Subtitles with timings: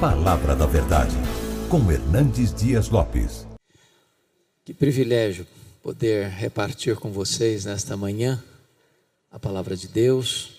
[0.00, 1.14] Palavra da Verdade,
[1.70, 3.46] com Hernandes Dias Lopes.
[4.64, 5.46] Que privilégio
[5.82, 8.42] poder repartir com vocês nesta manhã
[9.30, 10.54] a palavra de Deus.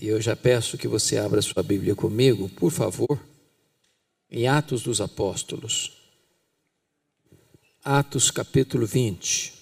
[0.00, 3.18] E eu já peço que você abra sua Bíblia comigo, por favor,
[4.30, 5.92] em Atos dos Apóstolos.
[7.84, 9.52] Atos capítulo 20.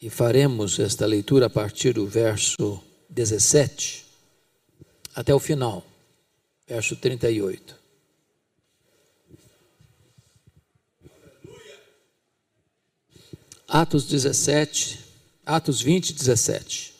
[0.00, 4.03] E faremos esta leitura a partir do verso 17
[5.14, 5.86] até o final,
[6.66, 7.78] verso 38.
[13.68, 15.00] Atos 17,
[15.46, 16.94] Atos 20, 17.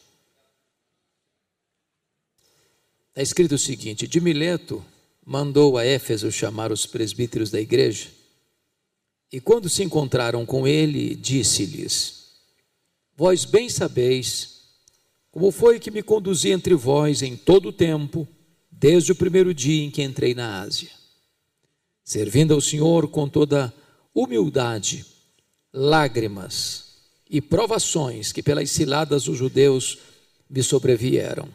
[3.09, 4.85] Está escrito o seguinte: De Mileto
[5.25, 8.11] mandou a Éfeso chamar os presbíteros da igreja,
[9.31, 12.25] e quando se encontraram com ele, disse-lhes:
[13.17, 14.64] Vós bem sabeis
[15.35, 18.25] como foi que me conduzi entre vós em todo o tempo,
[18.71, 20.91] desde o primeiro dia em que entrei na Ásia,
[22.05, 23.75] servindo ao Senhor com toda
[24.15, 25.05] humildade,
[25.73, 26.85] lágrimas
[27.29, 29.99] e provações que pelas ciladas dos judeus
[30.49, 31.49] me sobrevieram,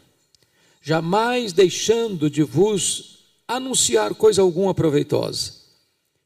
[0.82, 5.54] jamais deixando de vos anunciar coisa alguma proveitosa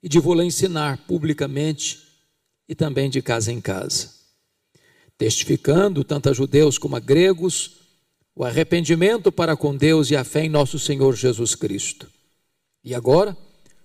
[0.03, 2.03] e de vou-la ensinar publicamente
[2.69, 4.14] e também de casa em casa
[5.17, 7.85] testificando tanto a judeus como a gregos
[8.37, 12.11] o arrependimento para com Deus e a fé em nosso Senhor Jesus Cristo.
[12.83, 13.37] E agora,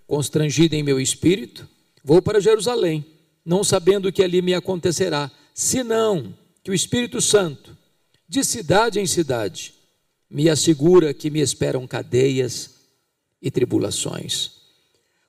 [0.08, 1.68] constrangido em meu espírito,
[2.04, 3.06] vou para Jerusalém,
[3.46, 7.78] não sabendo o que ali me acontecerá, senão que o Espírito Santo,
[8.28, 9.74] de cidade em cidade,
[10.30, 12.76] me assegura que me esperam cadeias
[13.42, 14.52] e tribulações.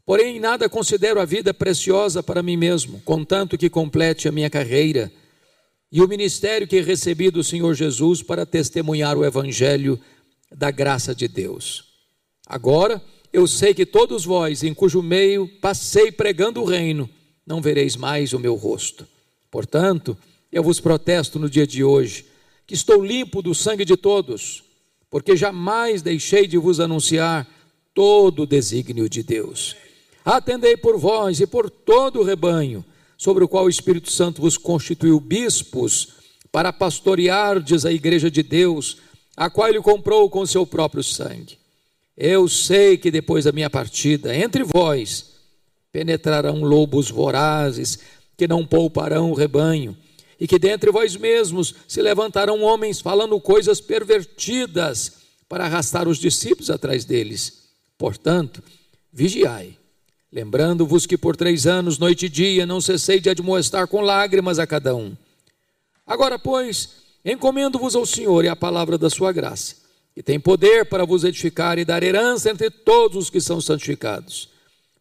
[0.04, 5.12] Porém, nada considero a vida preciosa para mim mesmo, contanto que complete a minha carreira
[5.92, 9.98] e o ministério que recebi do Senhor Jesus para testemunhar o evangelho
[10.54, 11.84] da graça de Deus.
[12.46, 13.02] Agora,
[13.32, 17.08] eu sei que todos vós, em cujo meio passei pregando o reino,
[17.46, 19.06] não vereis mais o meu rosto.
[19.50, 20.16] Portanto,
[20.52, 22.24] eu vos protesto no dia de hoje,
[22.66, 24.62] que estou limpo do sangue de todos,
[25.08, 27.48] porque jamais deixei de vos anunciar
[27.92, 29.74] todo o desígnio de Deus.
[30.24, 32.84] Atendei por vós e por todo o rebanho
[33.20, 36.08] sobre o qual o Espírito Santo vos constituiu bispos
[36.50, 38.96] para pastoreardes a igreja de Deus,
[39.36, 41.58] a qual ele comprou com seu próprio sangue.
[42.16, 45.32] Eu sei que depois da minha partida, entre vós,
[45.92, 47.98] penetrarão lobos vorazes
[48.38, 49.94] que não pouparão o rebanho,
[50.40, 55.12] e que dentre vós mesmos se levantarão homens falando coisas pervertidas
[55.46, 57.64] para arrastar os discípulos atrás deles.
[57.98, 58.62] Portanto,
[59.12, 59.76] vigiai
[60.32, 64.66] lembrando-vos que por três anos, noite e dia, não cessei de admoestar com lágrimas a
[64.66, 65.16] cada um.
[66.06, 66.90] Agora, pois,
[67.24, 69.76] encomendo-vos ao Senhor e à palavra da sua graça,
[70.14, 74.48] que tem poder para vos edificar e dar herança entre todos os que são santificados.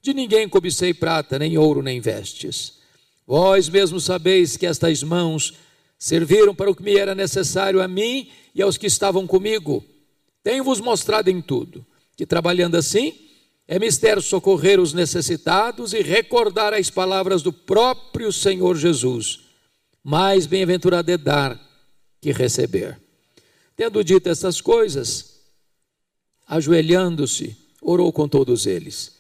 [0.01, 2.79] De ninguém cobicei prata, nem ouro, nem vestes.
[3.28, 5.53] Vós mesmos sabeis que estas mãos
[5.97, 9.84] serviram para o que me era necessário a mim e aos que estavam comigo.
[10.41, 11.85] Tenho-vos mostrado em tudo
[12.16, 13.13] que, trabalhando assim,
[13.72, 19.41] é mistério socorrer os necessitados e recordar as palavras do próprio Senhor Jesus.
[20.03, 21.62] Mais bem-aventurado é dar
[22.19, 23.00] que receber.
[23.78, 25.35] Tendo dito essas coisas,
[26.47, 29.12] ajoelhando-se, orou com todos eles.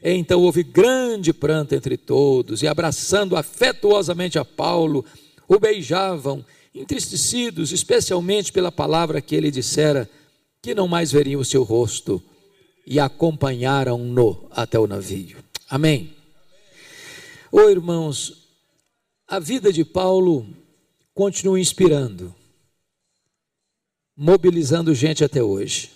[0.00, 5.04] Então houve grande pranto entre todos, e abraçando afetuosamente a Paulo,
[5.48, 10.08] o beijavam, entristecidos, especialmente pela palavra que ele dissera,
[10.62, 12.22] que não mais veriam o seu rosto
[12.86, 15.42] e acompanharam-no até o navio.
[15.68, 16.14] Amém.
[17.50, 18.48] Ô oh, irmãos,
[19.26, 20.46] a vida de Paulo
[21.14, 22.34] continua inspirando,
[24.16, 25.90] mobilizando gente até hoje.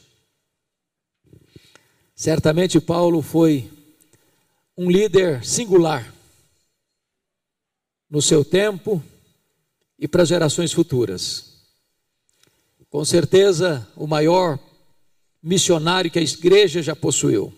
[2.15, 3.71] Certamente Paulo foi
[4.77, 6.15] um líder singular
[8.09, 9.03] no seu tempo
[9.99, 11.57] e para gerações futuras.
[12.89, 14.59] Com certeza, o maior
[15.43, 17.55] missionário que a igreja já possuiu.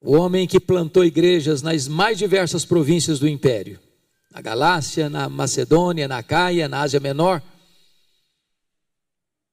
[0.00, 3.80] O homem que plantou igrejas nas mais diversas províncias do império,
[4.30, 7.42] na Galácia, na Macedônia, na Caia, na Ásia Menor.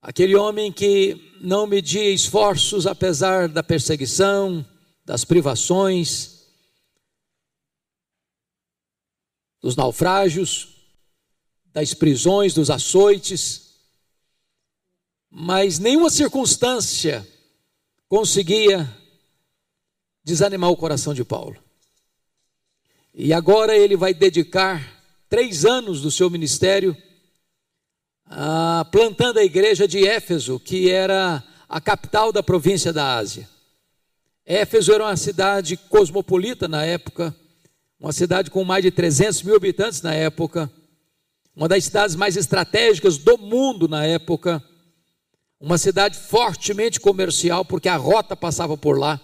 [0.01, 4.65] Aquele homem que não media esforços apesar da perseguição,
[5.05, 6.43] das privações,
[9.61, 10.75] dos naufrágios,
[11.71, 13.62] das prisões, dos açoites
[15.35, 17.27] mas nenhuma circunstância
[18.07, 18.87] conseguia
[20.23, 21.57] desanimar o coração de Paulo.
[23.15, 26.95] E agora ele vai dedicar três anos do seu ministério
[28.27, 33.49] ah, plantando a igreja de Éfeso, que era a capital da província da Ásia.
[34.45, 37.35] Éfeso era uma cidade cosmopolita na época,
[37.99, 40.71] uma cidade com mais de 300 mil habitantes na época,
[41.55, 44.63] uma das cidades mais estratégicas do mundo na época,
[45.63, 49.17] uma cidade fortemente comercial, porque a rota passava por lá.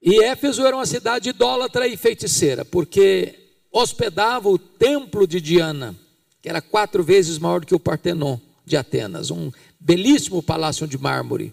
[0.00, 3.34] E Éfeso era uma cidade idólatra e feiticeira, porque
[3.72, 5.96] hospedava o templo de Diana,
[6.40, 9.50] que era quatro vezes maior do que o Partenon de Atenas, um
[9.80, 11.52] belíssimo palácio de mármore.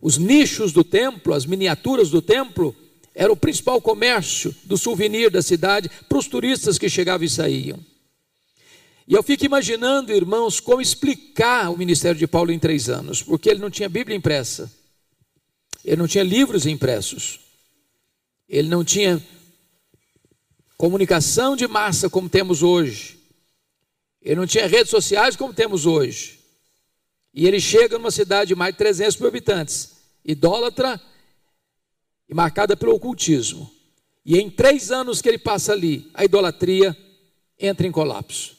[0.00, 2.74] Os nichos do templo, as miniaturas do templo,
[3.16, 7.80] era o principal comércio do souvenir da cidade para os turistas que chegavam e saíam.
[9.08, 13.48] E eu fico imaginando, irmãos, como explicar o ministério de Paulo em três anos, porque
[13.48, 14.72] ele não tinha Bíblia impressa,
[15.84, 17.38] ele não tinha livros impressos,
[18.48, 19.22] ele não tinha
[20.76, 23.16] comunicação de massa como temos hoje,
[24.20, 26.40] ele não tinha redes sociais como temos hoje.
[27.32, 29.92] E ele chega numa cidade de mais de 300 mil habitantes,
[30.24, 31.00] idólatra
[32.28, 33.70] e marcada pelo ocultismo.
[34.24, 36.96] E em três anos que ele passa ali, a idolatria
[37.56, 38.55] entra em colapso.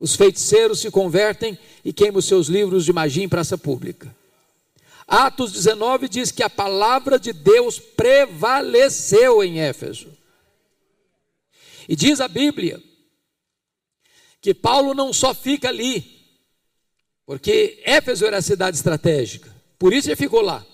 [0.00, 4.12] Os feiticeiros se convertem e queimam seus livros de magia em praça pública.
[5.06, 10.08] Atos 19 diz que a palavra de Deus prevaleceu em Éfeso.
[11.86, 12.82] E diz a Bíblia
[14.40, 16.18] que Paulo não só fica ali,
[17.26, 20.64] porque Éfeso era a cidade estratégica, por isso ele ficou lá.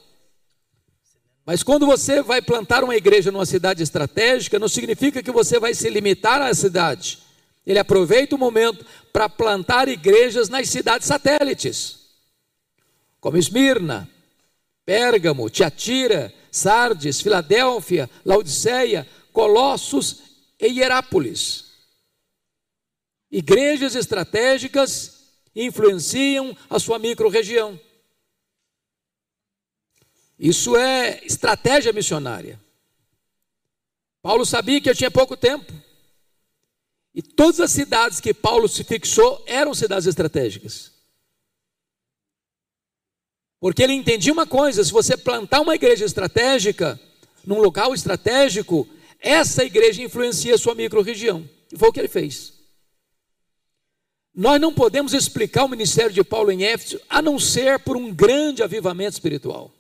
[1.45, 5.75] Mas quando você vai plantar uma igreja numa cidade estratégica, não significa que você vai
[5.75, 7.26] se limitar à cidade.
[7.67, 11.99] Ele aproveita o momento para plantar igrejas nas cidades satélites,
[13.21, 14.09] como Esmirna,
[14.85, 20.23] Pérgamo, Tiatira, Sardes, Filadélfia, Laodiceia, Colossos
[20.61, 21.65] e Hierápolis.
[23.29, 25.17] Igrejas estratégicas
[25.55, 27.81] influenciam a sua microrregião.
[30.39, 32.61] Isso é estratégia missionária.
[34.23, 35.73] Paulo sabia que eu tinha pouco tempo.
[37.17, 40.93] E todas as cidades que Paulo se fixou eram cidades estratégicas.
[43.59, 47.01] Porque ele entendia uma coisa: se você plantar uma igreja estratégica,
[47.43, 48.87] num local estratégico,
[49.19, 51.49] essa igreja influencia a sua microrregião.
[51.73, 52.53] E foi o que ele fez.
[54.35, 58.13] Nós não podemos explicar o ministério de Paulo em Éfeso a não ser por um
[58.15, 59.73] grande avivamento espiritual.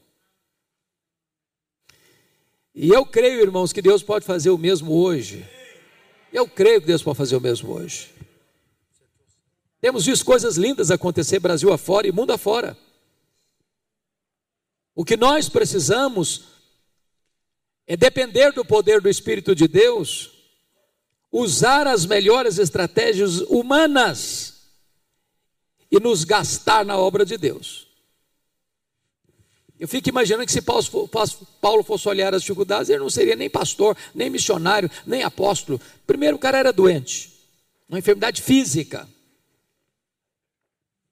[2.74, 5.46] E eu creio, irmãos, que Deus pode fazer o mesmo hoje.
[6.36, 8.10] Eu creio que Deus pode fazer o mesmo hoje.
[9.80, 12.76] Temos visto coisas lindas acontecer Brasil afora e mundo afora.
[14.94, 16.44] O que nós precisamos
[17.86, 20.30] é depender do poder do Espírito de Deus
[21.32, 24.56] usar as melhores estratégias humanas
[25.90, 27.85] e nos gastar na obra de Deus.
[29.78, 33.96] Eu fico imaginando que se Paulo fosse olhar as dificuldades, ele não seria nem pastor,
[34.14, 35.80] nem missionário, nem apóstolo.
[36.06, 37.32] Primeiro, o cara era doente,
[37.88, 39.06] uma enfermidade física.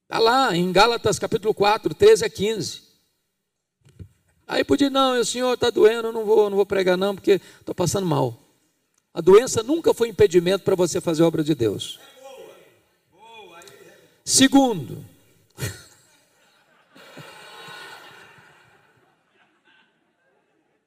[0.05, 2.83] Está lá em Gálatas capítulo 4, 13 a 15.
[4.47, 7.41] Aí podia, não, o senhor está doendo, eu não vou, não vou pregar não, porque
[7.61, 8.39] estou passando mal.
[9.13, 11.99] A doença nunca foi impedimento para você fazer a obra de Deus.
[14.25, 15.05] Segundo,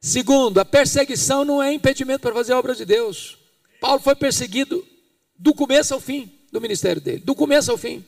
[0.08, 3.38] Segundo, a perseguição não é impedimento para fazer a obra de Deus.
[3.82, 4.88] Paulo foi perseguido
[5.38, 8.06] do começo ao fim do ministério dele, do começo ao fim.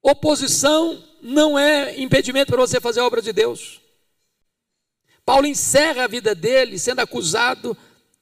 [0.00, 3.82] Oposição não é impedimento para você fazer a obra de Deus.
[5.22, 7.76] Paulo encerra a vida dele sendo acusado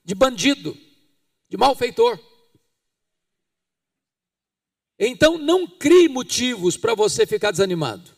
[0.04, 0.76] de bandido,
[1.48, 2.18] de malfeitor.
[4.98, 8.13] Então não crie motivos para você ficar desanimado.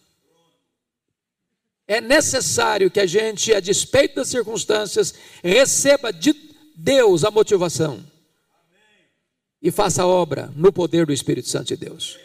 [1.88, 6.34] É necessário que a gente, a despeito das circunstâncias, receba de
[6.74, 8.04] Deus a motivação
[9.62, 12.18] e faça a obra no poder do Espírito Santo de Deus.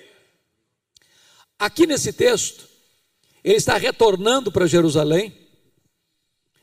[1.57, 2.67] Aqui nesse texto,
[3.43, 5.33] ele está retornando para Jerusalém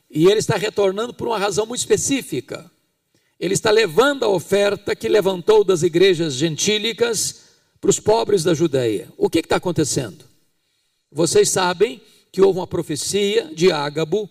[0.09, 2.69] e ele está retornando por uma razão muito específica.
[3.39, 7.43] Ele está levando a oferta que levantou das igrejas gentílicas
[7.79, 9.07] para os pobres da Judéia.
[9.17, 10.25] O que está acontecendo?
[11.09, 14.29] Vocês sabem que houve uma profecia de Ágabo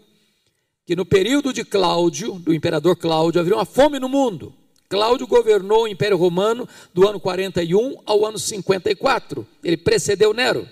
[0.89, 4.55] que no período de Cláudio, do imperador Cláudio, haveria uma fome no mundo.
[4.89, 9.47] Cláudio governou o Império Romano do ano 41 ao ano 54.
[9.63, 10.67] Ele precedeu Nero.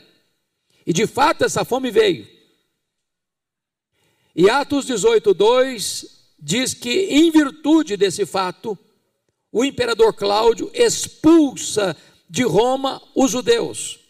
[0.86, 2.26] E de fato essa fome veio.
[4.34, 6.06] E Atos 18:2
[6.38, 8.78] diz que em virtude desse fato,
[9.52, 11.94] o imperador Cláudio expulsa
[12.26, 14.00] de Roma os judeus.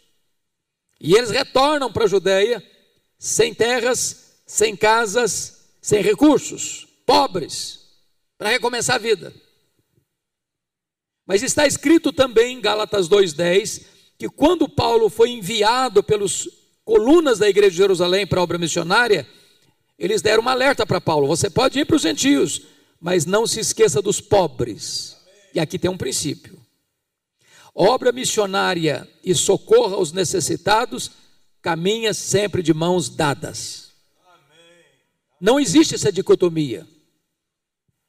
[1.01, 2.63] E eles retornam para a Judéia
[3.17, 7.79] sem terras, sem casas, sem recursos, pobres,
[8.37, 9.33] para recomeçar a vida.
[11.25, 13.85] Mas está escrito também em Gálatas 2:10
[14.17, 16.49] que quando Paulo foi enviado pelos
[16.83, 19.27] colunas da igreja de Jerusalém para a obra missionária,
[19.99, 22.61] eles deram uma alerta para Paulo: você pode ir para os gentios,
[22.99, 25.17] mas não se esqueça dos pobres.
[25.53, 26.57] E aqui tem um princípio:
[27.75, 31.11] obra missionária e socorro aos necessitados
[31.67, 33.91] caminha sempre de mãos dadas.
[35.37, 36.87] Não existe essa dicotomia.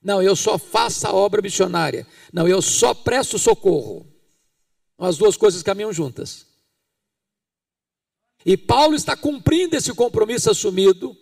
[0.00, 2.06] Não, eu só faço a obra missionária.
[2.32, 4.06] Não, eu só presto socorro.
[4.96, 6.46] As duas coisas caminham juntas.
[8.46, 11.16] E Paulo está cumprindo esse compromisso assumido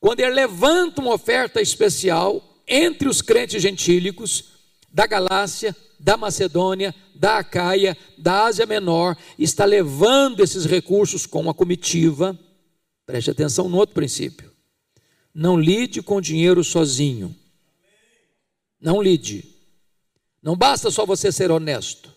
[0.00, 4.46] quando ele levanta uma oferta especial entre os crentes gentílicos
[4.92, 11.54] da Galácia, da Macedônia, da Acaia, da Ásia Menor, está levando esses recursos com a
[11.54, 12.38] comitiva.
[13.04, 14.52] Preste atenção no outro princípio.
[15.34, 17.34] Não lide com dinheiro sozinho.
[18.80, 19.52] Não lide.
[20.40, 22.14] Não basta só você ser honesto.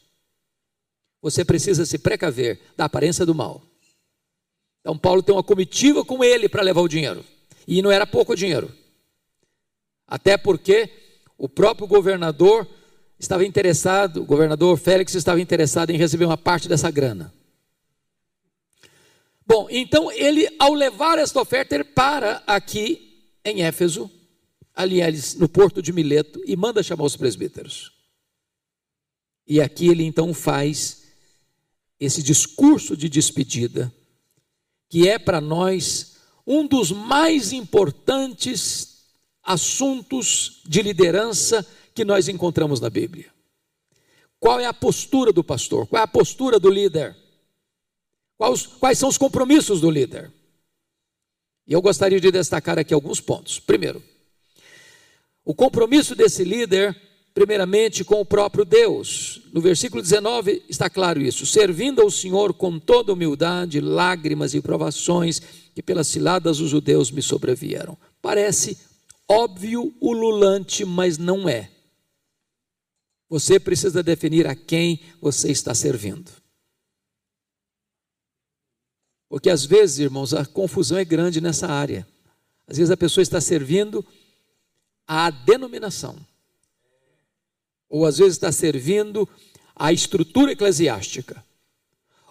[1.19, 3.63] Você precisa se precaver da aparência do mal.
[4.81, 7.25] Então, Paulo tem uma comitiva com ele para levar o dinheiro.
[7.67, 8.71] E não era pouco dinheiro.
[10.07, 10.89] Até porque
[11.37, 12.67] o próprio governador
[13.21, 17.31] estava interessado, o governador Félix estava interessado em receber uma parte dessa grana.
[19.45, 24.09] Bom, então ele, ao levar esta oferta, ele para aqui em Éfeso,
[24.73, 24.99] ali
[25.37, 27.91] no porto de Mileto, e manda chamar os presbíteros.
[29.47, 31.03] E aqui ele então faz
[31.99, 33.93] esse discurso de despedida,
[34.89, 39.05] que é para nós um dos mais importantes
[39.43, 41.65] assuntos de liderança
[42.01, 43.27] que nós encontramos na Bíblia.
[44.39, 45.85] Qual é a postura do pastor?
[45.85, 47.15] Qual é a postura do líder?
[48.39, 50.31] Quais, quais são os compromissos do líder?
[51.67, 53.59] E eu gostaria de destacar aqui alguns pontos.
[53.59, 54.01] Primeiro,
[55.45, 56.99] o compromisso desse líder
[57.35, 59.41] primeiramente com o próprio Deus.
[59.53, 65.39] No versículo 19 está claro isso: servindo ao Senhor com toda humildade, lágrimas e provações
[65.75, 67.95] que pelas ciladas os judeus me sobrevieram.
[68.23, 68.75] Parece
[69.29, 71.70] óbvio, ululante, mas não é.
[73.31, 76.29] Você precisa definir a quem você está servindo.
[79.27, 82.07] Porque às vezes, irmãos, a confusão é grande nessa área.
[82.67, 84.05] Às vezes a pessoa está servindo
[85.07, 86.19] à denominação
[87.91, 89.27] ou às vezes está servindo
[89.75, 91.43] à estrutura eclesiástica,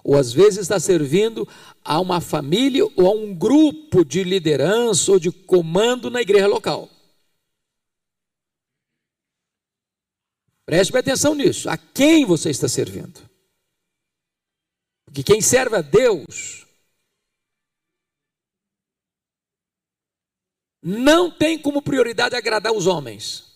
[0.03, 1.47] ou às vezes está servindo
[1.85, 6.89] a uma família ou a um grupo de liderança ou de comando na igreja local.
[10.71, 11.69] Preste atenção nisso.
[11.69, 13.29] A quem você está servindo?
[15.05, 16.65] Porque quem serve a Deus
[20.81, 23.47] não tem como prioridade agradar os homens.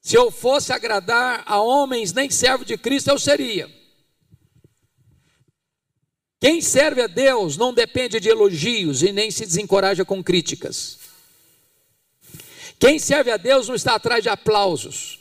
[0.00, 3.70] Se eu fosse agradar a homens, nem servo de Cristo eu seria.
[6.40, 11.00] Quem serve a Deus não depende de elogios e nem se desencoraja com críticas.
[12.78, 15.19] Quem serve a Deus não está atrás de aplausos.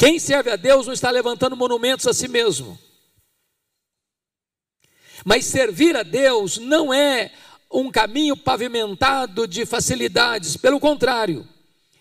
[0.00, 2.78] Quem serve a Deus não está levantando monumentos a si mesmo.
[5.26, 7.30] Mas servir a Deus não é
[7.70, 11.46] um caminho pavimentado de facilidades, pelo contrário.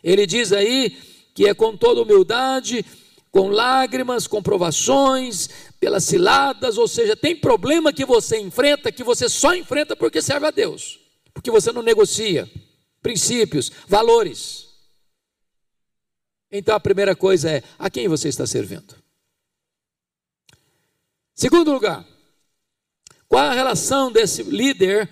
[0.01, 0.97] Ele diz aí
[1.35, 2.85] que é com toda humildade,
[3.31, 9.27] com lágrimas, com provações, pelas ciladas, ou seja, tem problema que você enfrenta que você
[9.27, 11.01] só enfrenta porque serve a Deus,
[11.33, 12.49] porque você não negocia
[13.01, 14.68] princípios, valores.
[16.51, 18.95] Então a primeira coisa é: a quem você está servindo?
[21.35, 22.05] Segundo lugar,
[23.27, 25.09] qual a relação desse líder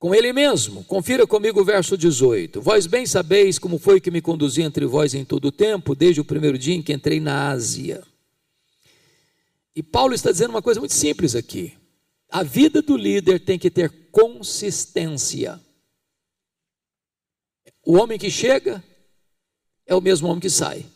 [0.00, 0.82] com ele mesmo.
[0.84, 2.60] Confira comigo o verso 18.
[2.60, 6.22] Vós bem sabeis como foi que me conduzi entre vós em todo o tempo, desde
[6.22, 8.02] o primeiro dia em que entrei na Ásia.
[9.76, 11.76] E Paulo está dizendo uma coisa muito simples aqui.
[12.30, 15.60] A vida do líder tem que ter consistência.
[17.84, 18.82] O homem que chega
[19.90, 20.86] é o mesmo homem que sai.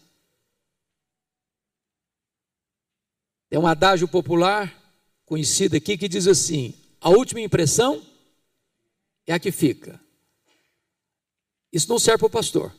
[3.51, 4.73] Tem um adágio popular
[5.27, 8.01] conhecido aqui que diz assim: a última impressão
[9.27, 10.01] é a que fica.
[11.73, 12.73] Isso não serve para o pastor.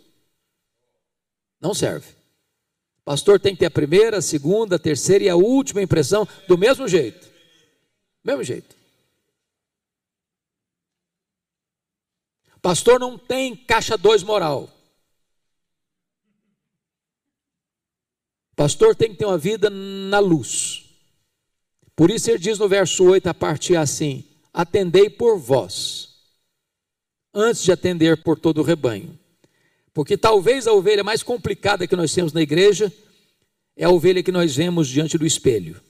[1.60, 2.10] Não serve.
[3.00, 6.26] O pastor tem que ter a primeira, a segunda, a terceira e a última impressão
[6.48, 7.30] do mesmo jeito.
[8.24, 8.74] Mesmo jeito.
[12.62, 14.75] Pastor não tem caixa dois moral.
[18.56, 20.86] Pastor tem que ter uma vida na luz.
[21.96, 26.16] Por isso ele diz no verso 8, a parte assim: Atendei por vós,
[27.34, 29.18] antes de atender por todo o rebanho.
[29.94, 32.92] Porque talvez a ovelha mais complicada que nós temos na igreja
[33.78, 35.82] é a ovelha que nós vemos diante do espelho.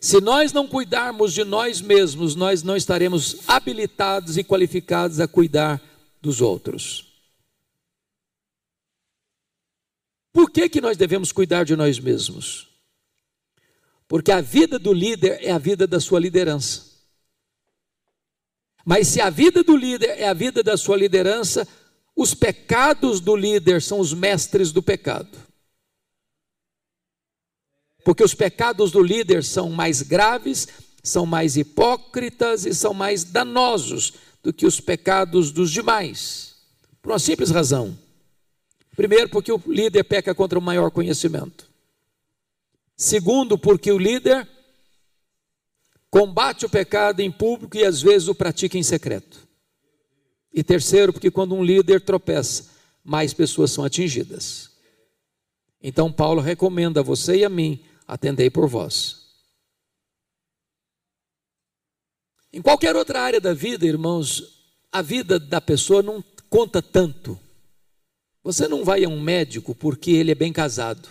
[0.00, 5.80] Se nós não cuidarmos de nós mesmos, nós não estaremos habilitados e qualificados a cuidar
[6.20, 7.03] dos outros.
[10.34, 12.68] Por que, que nós devemos cuidar de nós mesmos?
[14.08, 16.92] Porque a vida do líder é a vida da sua liderança.
[18.84, 21.68] Mas se a vida do líder é a vida da sua liderança,
[22.16, 25.38] os pecados do líder são os mestres do pecado.
[28.04, 30.66] Porque os pecados do líder são mais graves,
[31.00, 36.56] são mais hipócritas e são mais danosos do que os pecados dos demais.
[37.00, 37.96] Por uma simples razão.
[38.94, 41.68] Primeiro, porque o líder peca contra o maior conhecimento.
[42.96, 44.48] Segundo, porque o líder
[46.10, 49.48] combate o pecado em público e às vezes o pratica em secreto.
[50.52, 52.70] E terceiro, porque quando um líder tropeça,
[53.02, 54.70] mais pessoas são atingidas.
[55.82, 59.24] Então Paulo recomenda a você e a mim atendei por vós.
[62.52, 64.54] Em qualquer outra área da vida, irmãos,
[64.92, 67.36] a vida da pessoa não conta tanto.
[68.44, 71.08] Você não vai a um médico porque ele é bem casado.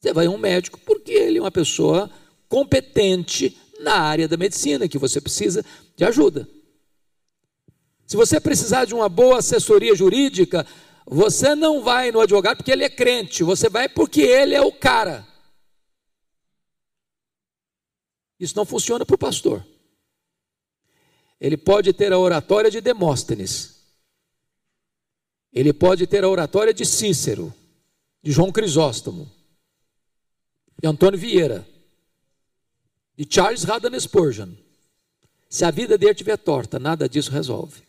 [0.00, 2.08] Você vai a um médico porque ele é uma pessoa
[2.48, 5.64] competente na área da medicina, que você precisa
[5.96, 6.48] de ajuda.
[8.06, 10.64] Se você precisar de uma boa assessoria jurídica,
[11.04, 14.70] você não vai no advogado porque ele é crente, você vai porque ele é o
[14.70, 15.26] cara.
[18.38, 19.66] Isso não funciona para o pastor.
[21.40, 23.73] Ele pode ter a oratória de Demóstenes,
[25.54, 27.54] ele pode ter a oratória de Cícero,
[28.20, 29.30] de João Crisóstomo,
[30.82, 31.66] de Antônio Vieira,
[33.16, 34.50] de Charles Haddon Spurgeon.
[35.48, 37.82] Se a vida dele estiver torta, nada disso resolve.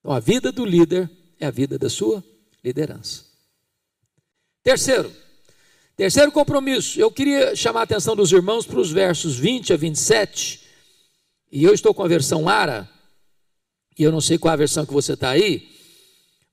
[0.00, 2.22] Então, a vida do líder é a vida da sua
[2.62, 3.24] liderança.
[4.62, 5.10] Terceiro,
[5.96, 10.60] terceiro compromisso, eu queria chamar a atenção dos irmãos para os versos 20 a 27,
[11.50, 12.90] e eu estou com a versão ARA,
[13.98, 15.68] e eu não sei qual a versão que você está aí,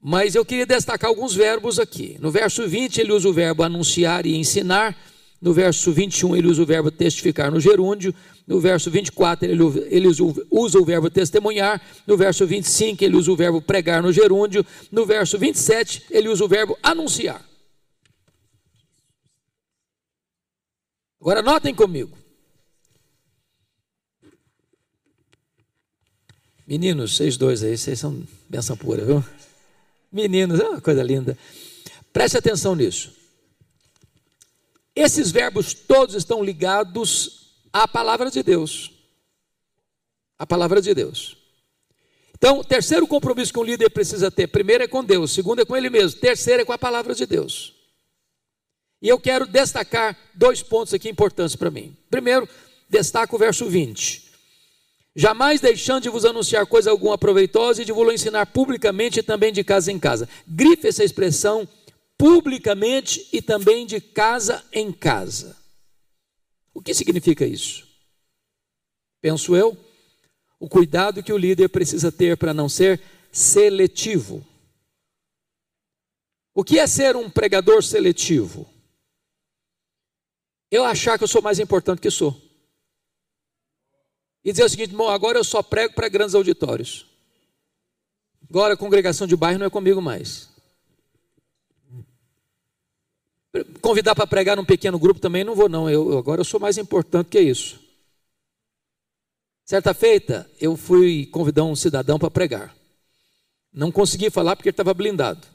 [0.01, 2.17] mas eu queria destacar alguns verbos aqui.
[2.19, 4.97] No verso 20, ele usa o verbo anunciar e ensinar.
[5.41, 8.13] No verso 21, ele usa o verbo testificar no gerúndio.
[8.45, 10.08] No verso 24, ele, ele
[10.51, 11.82] usa o verbo testemunhar.
[12.06, 14.65] No verso 25, ele usa o verbo pregar no gerúndio.
[14.91, 17.41] No verso 27, ele usa o verbo anunciar.
[21.21, 22.22] Agora notem comigo.
[26.73, 29.23] Meninos, vocês dois aí, vocês são benção pura, viu?
[30.12, 31.38] Meninos, é uma coisa linda.
[32.12, 33.13] Preste atenção nisso.
[34.95, 38.91] Esses verbos todos estão ligados a palavra de Deus.
[40.39, 41.38] A palavra de Deus.
[42.36, 45.65] Então, o terceiro compromisso que um líder precisa ter: primeiro é com Deus, segundo é
[45.65, 47.75] com ele mesmo, terceiro é com a palavra de Deus.
[48.99, 51.95] E eu quero destacar dois pontos aqui importantes para mim.
[52.09, 52.49] Primeiro,
[52.89, 54.22] destaco o verso 20.
[55.15, 59.52] Jamais deixando de vos anunciar coisa alguma proveitosa e de vos ensinar publicamente e também
[59.52, 60.28] de casa em casa.
[60.47, 61.67] Grife essa expressão
[62.17, 65.56] publicamente e também de casa em casa.
[66.73, 67.88] O que significa isso?
[69.21, 69.78] Penso eu,
[70.60, 72.99] o cuidado que o líder precisa ter para não ser
[73.32, 74.45] seletivo.
[76.56, 78.67] O que é ser um pregador seletivo?
[80.71, 82.39] Eu achar que eu sou mais importante que sou.
[84.43, 87.06] E dizer o seguinte, irmão, agora eu só prego para grandes auditórios.
[88.49, 90.49] Agora a congregação de bairro não é comigo mais.
[93.82, 95.89] Convidar para pregar num pequeno grupo também não vou, não.
[95.89, 97.79] Eu, agora eu sou mais importante que isso.
[99.65, 102.75] Certa feita, eu fui convidar um cidadão para pregar.
[103.71, 105.47] Não consegui falar porque ele estava blindado.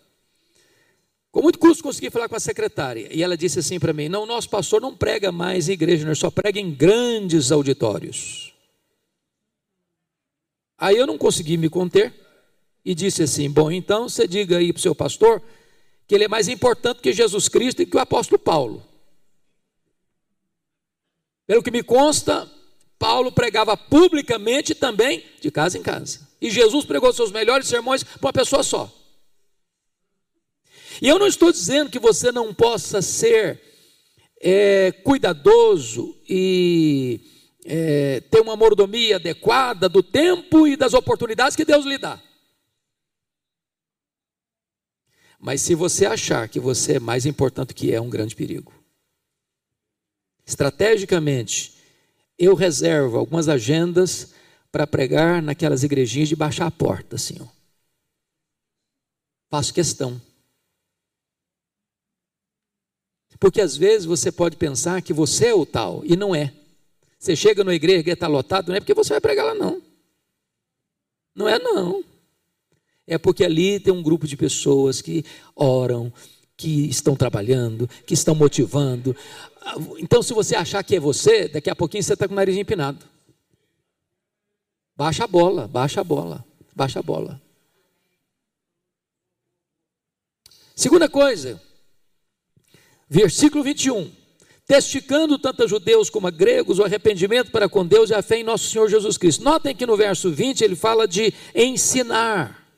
[1.31, 3.09] Com muito custo consegui falar com a secretária.
[3.13, 6.19] E ela disse assim para mim: Não, nosso pastor não prega mais em igreja, nós
[6.19, 8.55] só prega em grandes auditórios.
[10.79, 12.15] Aí eu não consegui me conter
[12.85, 15.43] e disse assim: Bom, então você diga aí para o seu pastor
[16.07, 18.83] que ele é mais importante que Jesus Cristo e que o apóstolo Paulo.
[21.47, 22.51] Pelo que me consta,
[22.99, 26.29] Paulo pregava publicamente também de casa em casa.
[26.41, 28.93] E Jesus pregou seus melhores sermões para uma pessoa só.
[31.01, 33.61] E eu não estou dizendo que você não possa ser
[34.41, 37.21] é, cuidadoso e
[37.71, 42.19] é, ter uma mordomia adequada do tempo e das oportunidades que Deus lhe dá.
[45.39, 48.73] Mas se você achar que você é mais importante que é, é um grande perigo.
[50.47, 51.77] Estrategicamente,
[52.39, 54.33] eu reservo algumas agendas
[54.73, 57.37] para pregar naquelas igrejinhas de baixar a porta, assim.
[57.39, 57.47] Ó.
[59.51, 60.21] Faço questão.
[63.39, 66.53] Porque às vezes você pode pensar que você é o tal, e não é.
[67.19, 69.83] Você chega na igreja, que está lotado, não é porque você vai pregar lá, não.
[71.35, 72.05] Não é, não.
[73.07, 75.25] É porque ali tem um grupo de pessoas que
[75.57, 76.13] oram,
[76.57, 79.17] que estão trabalhando, que estão motivando.
[79.99, 82.57] Então, se você achar que é você, daqui a pouquinho você está com o nariz
[82.57, 83.05] empinado.
[84.97, 87.41] Baixa a bola, baixa a bola, baixa a bola.
[90.75, 91.61] Segunda coisa,
[93.09, 94.18] versículo 21.
[94.69, 98.37] Testificando tanto a judeus como a gregos o arrependimento para com Deus e a fé
[98.37, 99.43] em nosso Senhor Jesus Cristo.
[99.43, 102.69] Notem que no verso 20 ele fala de ensinar.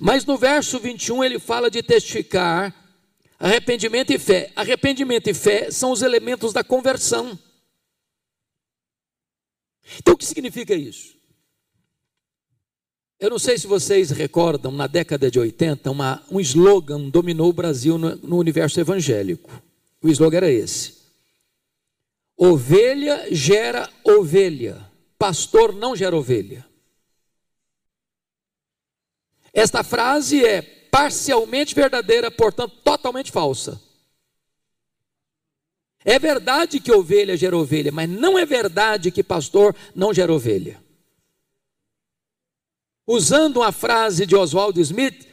[0.00, 2.74] Mas no verso 21 ele fala de testificar
[3.38, 4.50] arrependimento e fé.
[4.56, 7.38] Arrependimento e fé são os elementos da conversão.
[10.00, 11.14] Então o que significa isso?
[13.20, 17.52] Eu não sei se vocês recordam, na década de 80, uma, um slogan dominou o
[17.52, 19.64] Brasil no, no universo evangélico.
[20.06, 20.94] O slogan era esse:
[22.36, 24.88] Ovelha gera ovelha,
[25.18, 26.64] pastor não gera ovelha.
[29.52, 33.82] Esta frase é parcialmente verdadeira, portanto, totalmente falsa.
[36.04, 40.80] É verdade que ovelha gera ovelha, mas não é verdade que pastor não gera ovelha.
[43.04, 45.26] Usando uma frase de Oswald Smith,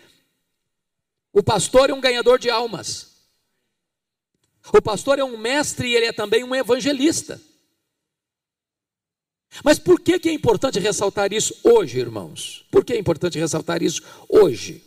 [1.32, 3.13] o pastor é um ganhador de almas.
[4.72, 7.42] O pastor é um mestre e ele é também um evangelista.
[9.64, 12.66] Mas por que, que é importante ressaltar isso hoje, irmãos?
[12.72, 14.84] Por que é importante ressaltar isso hoje?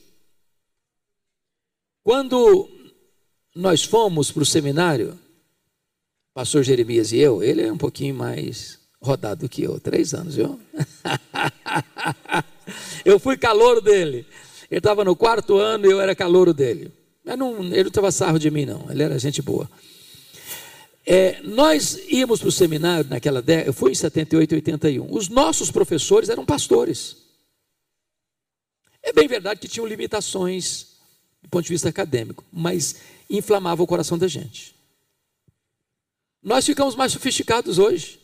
[2.03, 2.69] Quando
[3.55, 5.19] nós fomos para o seminário,
[6.33, 10.61] pastor Jeremias e eu, ele é um pouquinho mais rodado que eu, três anos, viu?
[13.05, 14.27] Eu fui calouro dele.
[14.69, 16.93] Ele estava no quarto ano e eu era calouro dele.
[17.27, 18.89] Mas não, ele não estava sarro de mim, não.
[18.89, 19.69] Ele era gente boa.
[21.05, 25.13] É, nós íamos para o seminário naquela década, eu fui em 78, 81.
[25.13, 27.17] Os nossos professores eram pastores.
[29.03, 30.95] É bem verdade que tinham limitações
[31.43, 32.97] do ponto de vista acadêmico, mas
[33.29, 34.75] inflamava o coração da gente.
[36.43, 38.21] Nós ficamos mais sofisticados hoje.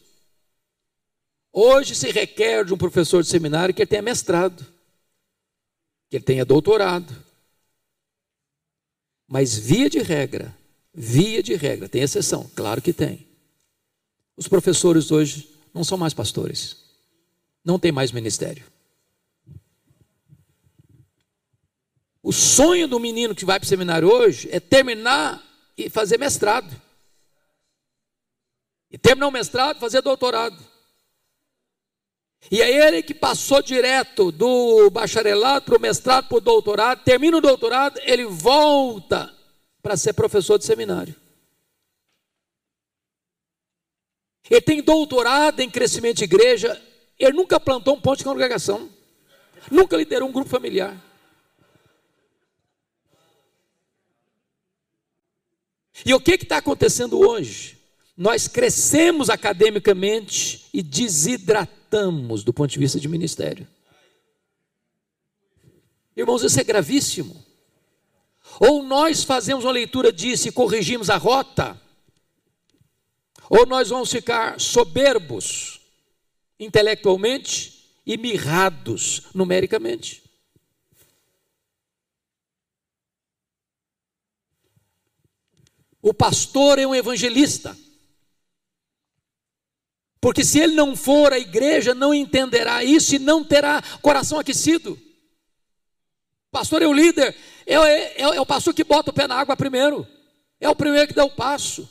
[1.53, 4.65] Hoje se requer de um professor de seminário que ele tenha mestrado,
[6.09, 7.32] que ele tenha doutorado.
[9.33, 10.55] Mas via de regra,
[10.93, 13.27] via de regra, tem exceção, claro que tem.
[14.37, 16.77] Os professores hoje não são mais pastores,
[17.65, 18.63] não tem mais ministério.
[22.23, 25.43] O sonho do menino que vai para o seminário hoje é terminar
[25.79, 26.71] e fazer mestrado.
[28.91, 30.63] E terminar o mestrado, fazer doutorado.
[32.51, 37.37] E é ele que passou direto do bacharelado para o mestrado, para o doutorado, termina
[37.37, 39.33] o doutorado, ele volta
[39.83, 41.15] para ser professor de seminário.
[44.51, 46.81] Ele tem doutorado em crescimento de igreja,
[47.19, 48.91] ele nunca plantou um ponto de congregação,
[49.71, 51.01] nunca liderou um grupo familiar.
[56.05, 57.79] E o que está acontecendo hoje?
[58.17, 61.82] Nós crescemos academicamente e desidratamos
[62.43, 63.67] do ponto de vista de ministério.
[66.17, 67.45] Irmãos, isso é gravíssimo.
[68.61, 71.81] Ou nós fazemos uma leitura disso e corrigimos a rota,
[73.49, 75.81] ou nós vamos ficar soberbos
[76.59, 80.23] intelectualmente e mirrados numericamente.
[86.01, 87.77] O pastor é um evangelista.
[90.23, 94.97] Porque se ele não for, a igreja não entenderá isso e não terá coração aquecido.
[96.49, 97.35] Pastor é o líder,
[97.67, 100.07] é, é, é, é o pastor que bota o pé na água primeiro,
[100.61, 101.89] é o primeiro que dá o passo.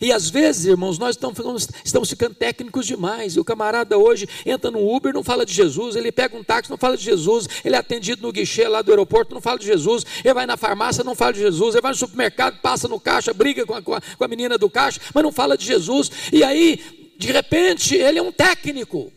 [0.00, 3.36] E às vezes, irmãos, nós estamos, estamos ficando técnicos demais.
[3.36, 5.94] E o camarada hoje entra no Uber, não fala de Jesus.
[5.94, 7.48] Ele pega um táxi, não fala de Jesus.
[7.64, 10.04] Ele é atendido no guichê lá do aeroporto, não fala de Jesus.
[10.24, 11.74] Ele vai na farmácia, não fala de Jesus.
[11.74, 14.58] Ele vai no supermercado, passa no caixa, briga com a, com a, com a menina
[14.58, 16.10] do caixa, mas não fala de Jesus.
[16.32, 19.12] E aí, de repente, ele é um técnico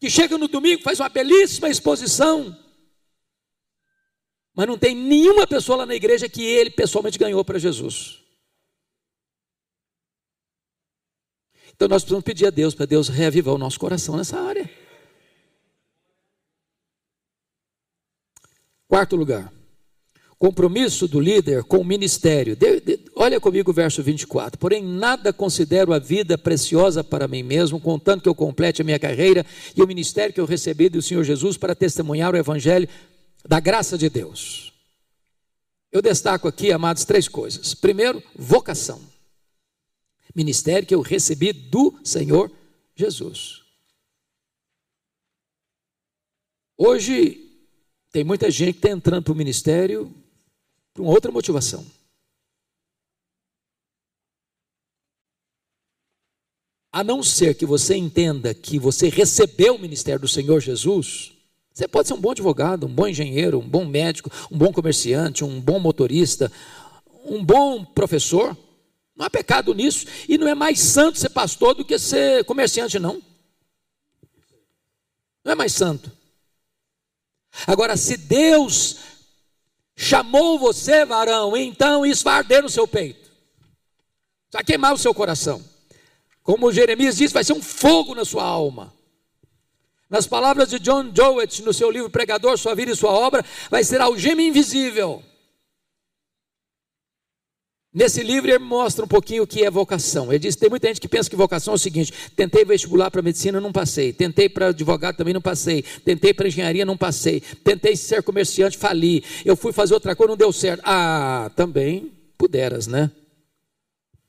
[0.00, 2.56] que chega no domingo, faz uma belíssima exposição.
[4.56, 8.27] Mas não tem nenhuma pessoa lá na igreja que ele pessoalmente ganhou para Jesus.
[11.78, 14.68] Então nós precisamos pedir a Deus para Deus reavivar o nosso coração nessa área.
[18.88, 19.52] Quarto lugar,
[20.40, 22.56] compromisso do líder com o ministério.
[22.56, 24.58] De, de, olha comigo o verso 24.
[24.58, 28.98] Porém, nada considero a vida preciosa para mim mesmo, contanto que eu complete a minha
[28.98, 32.88] carreira e o ministério que eu recebi do Senhor Jesus para testemunhar o evangelho
[33.46, 34.72] da graça de Deus.
[35.92, 37.72] Eu destaco aqui, amados, três coisas.
[37.72, 39.00] Primeiro, vocação.
[40.38, 42.48] Ministério que eu recebi do Senhor
[42.94, 43.64] Jesus.
[46.76, 47.44] Hoje,
[48.12, 50.14] tem muita gente que está entrando para o ministério
[50.94, 51.84] por uma outra motivação.
[56.92, 61.32] A não ser que você entenda que você recebeu o ministério do Senhor Jesus,
[61.74, 65.44] você pode ser um bom advogado, um bom engenheiro, um bom médico, um bom comerciante,
[65.44, 66.50] um bom motorista,
[67.24, 68.56] um bom professor.
[69.18, 70.06] Não há pecado nisso.
[70.28, 73.20] E não é mais santo ser pastor do que ser comerciante, não.
[75.44, 76.12] Não é mais santo.
[77.66, 78.98] Agora, se Deus
[79.96, 83.28] chamou você, varão, então isso vai arder no seu peito,
[84.52, 85.60] vai queimar o seu coração.
[86.44, 88.94] Como Jeremias diz, vai ser um fogo na sua alma.
[90.08, 93.82] Nas palavras de John Jowett, no seu livro Pregador, Sua Vida e Sua Obra, vai
[93.82, 95.24] ser algema invisível
[97.98, 100.30] Nesse livro ele mostra um pouquinho o que é vocação.
[100.30, 103.20] Ele diz: tem muita gente que pensa que vocação é o seguinte: tentei vestibular para
[103.20, 104.12] medicina, não passei.
[104.12, 105.82] Tentei para advogado, também não passei.
[106.04, 107.40] Tentei para engenharia, não passei.
[107.40, 109.24] Tentei ser comerciante, fali.
[109.44, 110.80] Eu fui fazer outra coisa, não deu certo.
[110.84, 113.10] Ah, também puderas, né?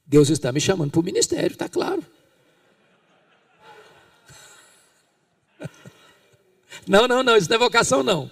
[0.04, 2.04] Deus está me chamando para o ministério, está claro.
[6.88, 8.32] Não, não, não, isso não é vocação, não.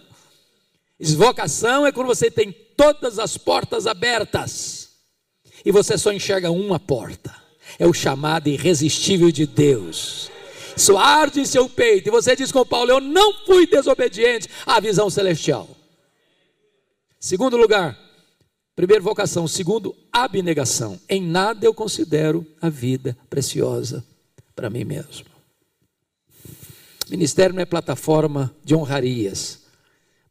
[0.99, 4.86] Isso, vocação é quando você tem todas as portas abertas
[5.67, 7.35] e você só enxerga uma porta.
[7.77, 10.31] É o chamado irresistível de Deus.
[10.73, 12.07] Isso arde em seu peito.
[12.07, 15.67] E você diz com Paulo: Eu não fui desobediente à visão celestial.
[17.19, 17.99] Segundo lugar,
[18.77, 19.45] primeiro, vocação.
[19.45, 20.97] Segundo, abnegação.
[21.09, 24.05] Em nada eu considero a vida preciosa
[24.55, 25.25] para mim mesmo.
[27.09, 29.63] Ministério não é plataforma de honrarias,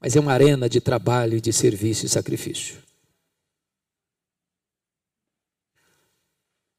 [0.01, 2.86] mas é uma arena de trabalho, de serviço e sacrifício.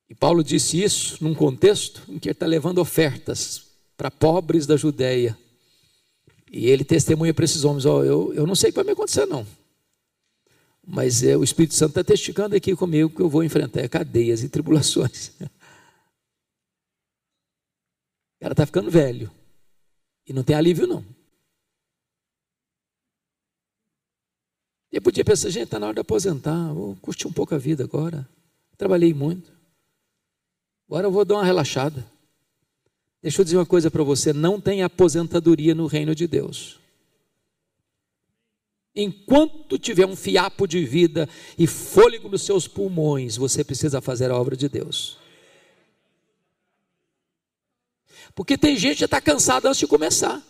[0.10, 3.68] E Paulo disse isso num contexto em que ele está levando ofertas
[3.98, 5.38] para pobres da Judéia.
[6.52, 8.92] E ele testemunha para esses homens: oh, eu, eu não sei o que vai me
[8.92, 9.46] acontecer, não.
[10.86, 14.50] Mas é, o Espírito Santo está testificando aqui comigo que eu vou enfrentar cadeias e
[14.50, 15.32] tribulações.
[18.38, 19.32] O cara está ficando velho.
[20.28, 21.04] E não tem alívio, não.
[24.92, 27.84] Eu podia pensar, gente, está na hora de aposentar, vou curtir um pouco a vida
[27.84, 28.30] agora.
[28.78, 29.57] Trabalhei muito.
[30.88, 32.06] Agora eu vou dar uma relaxada.
[33.22, 36.80] Deixa eu dizer uma coisa para você: não tem aposentadoria no reino de Deus.
[38.96, 44.36] Enquanto tiver um fiapo de vida e fôlego nos seus pulmões, você precisa fazer a
[44.36, 45.18] obra de Deus.
[48.34, 50.42] Porque tem gente que já está cansada antes de começar.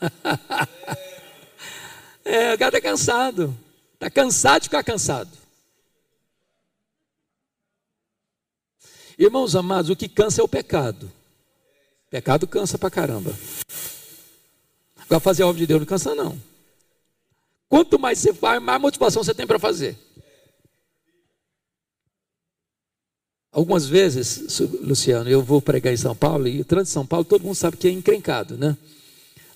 [2.24, 3.56] é, o cara está cansado.
[3.94, 5.41] Está cansado de ficar cansado.
[9.22, 11.08] Irmãos amados, o que cansa é o pecado.
[12.10, 13.32] Pecado cansa pra caramba.
[14.96, 16.36] Agora fazer a obra de Deus não cansa, não.
[17.68, 19.96] Quanto mais você faz, mais motivação você tem para fazer.
[23.52, 27.24] Algumas vezes, Luciano, eu vou pregar em São Paulo, e o trânsito de São Paulo
[27.24, 28.76] todo mundo sabe que é encrencado, né?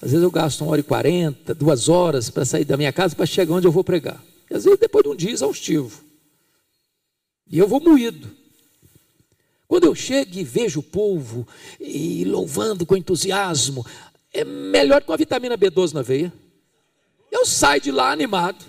[0.01, 3.17] Às vezes eu gasto uma hora e quarenta, duas horas para sair da minha casa
[3.17, 4.23] para chegar onde eu vou pregar.
[4.49, 6.05] E às vezes depois de um dia exaustivo.
[7.51, 8.46] E eu vou moído.
[9.69, 11.47] Quando eu chego e vejo o povo
[11.81, 13.85] e louvando com entusiasmo,
[14.33, 16.33] é melhor que uma vitamina B12 na veia.
[17.31, 18.65] Eu saio de lá animado.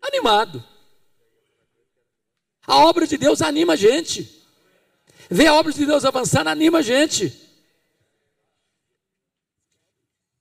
[0.00, 0.64] Animado.
[2.66, 4.42] A obra de Deus anima a gente.
[5.30, 7.32] Ver a obra de Deus avançando anima a gente.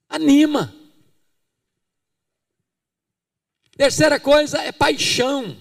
[0.08, 0.74] Anima.
[3.76, 5.58] Terceira coisa é paixão.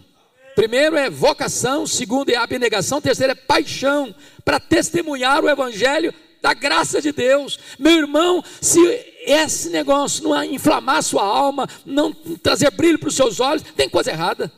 [0.54, 6.12] Primeiro é vocação, segundo é abnegação, terceiro é paixão para testemunhar o evangelho
[6.42, 7.58] da graça de Deus.
[7.78, 8.80] Meu irmão, se
[9.24, 14.10] esse negócio não inflamar sua alma, não trazer brilho para os seus olhos, tem coisa
[14.10, 14.52] errada.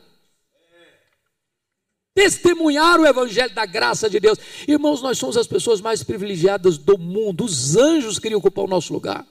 [2.15, 4.39] Testemunhar o evangelho da graça de Deus.
[4.67, 7.45] Irmãos, nós somos as pessoas mais privilegiadas do mundo.
[7.45, 9.27] Os anjos queriam ocupar o nosso lugar.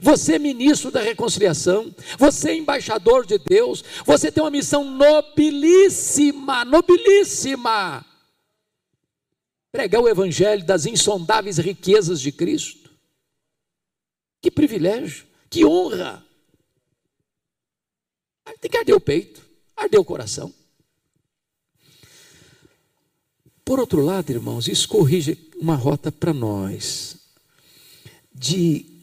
[0.00, 6.64] Você é ministro da reconciliação, você é embaixador de Deus, você tem uma missão nobilíssima,
[6.64, 8.04] nobilíssima.
[9.72, 12.90] Pregar o evangelho das insondáveis riquezas de Cristo.
[14.40, 16.24] Que privilégio, Que honra!
[18.60, 19.42] Tem que arder o peito,
[19.76, 20.52] arder o coração.
[23.64, 27.16] Por outro lado, irmãos, isso corrige uma rota para nós
[28.34, 28.97] de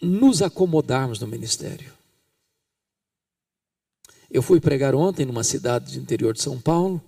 [0.00, 1.92] nos acomodarmos no ministério.
[4.30, 7.02] Eu fui pregar ontem numa cidade do interior de São Paulo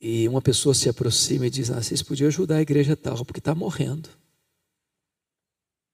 [0.00, 3.40] e uma pessoa se aproxima e diz: ah, vocês podiam ajudar a igreja tal, porque
[3.40, 4.08] está morrendo.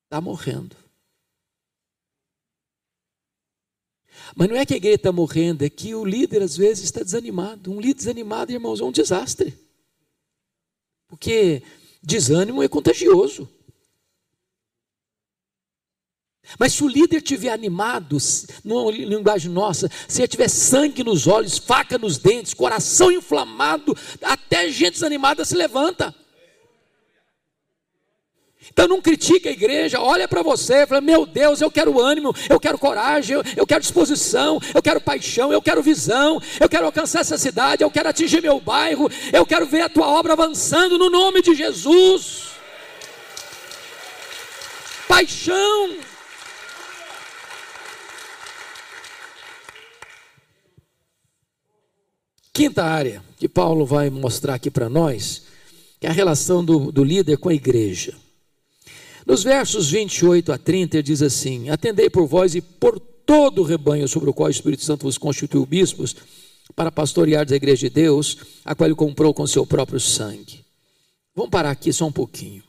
[0.04, 0.76] Está morrendo.
[4.36, 7.02] Mas não é que a igreja está morrendo, é que o líder às vezes está
[7.02, 7.70] desanimado.
[7.70, 9.58] Um líder desanimado, irmãos, é um desastre.
[11.08, 11.62] Porque
[12.02, 13.48] desânimo é contagioso.
[16.58, 18.18] Mas se o líder estiver animado,
[18.64, 24.68] numa linguagem nossa, se ele tiver sangue nos olhos, faca nos dentes, coração inflamado, até
[24.68, 26.14] gente desanimada se levanta.
[28.70, 32.60] Então não critique a igreja, olha para você, fala, meu Deus, eu quero ânimo, eu
[32.60, 37.36] quero coragem, eu, quero disposição, eu quero paixão, eu quero visão, eu quero alcançar essa
[37.36, 41.42] cidade, eu quero atingir meu bairro, eu quero ver a tua obra avançando no nome
[41.42, 42.52] de Jesus.
[45.08, 46.11] Paixão.
[52.52, 55.42] Quinta área que Paulo vai mostrar aqui para nós
[56.00, 58.14] é a relação do, do líder com a igreja.
[59.26, 63.64] Nos versos 28 a 30, ele diz assim: Atendei por vós e por todo o
[63.64, 66.14] rebanho sobre o qual o Espírito Santo vos constituiu bispos,
[66.74, 70.64] para pastorear a igreja de Deus, a qual ele comprou com seu próprio sangue.
[71.34, 72.62] Vamos parar aqui só um pouquinho.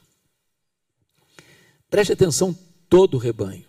[1.90, 2.58] Preste atenção,
[2.90, 3.66] todo o rebanho.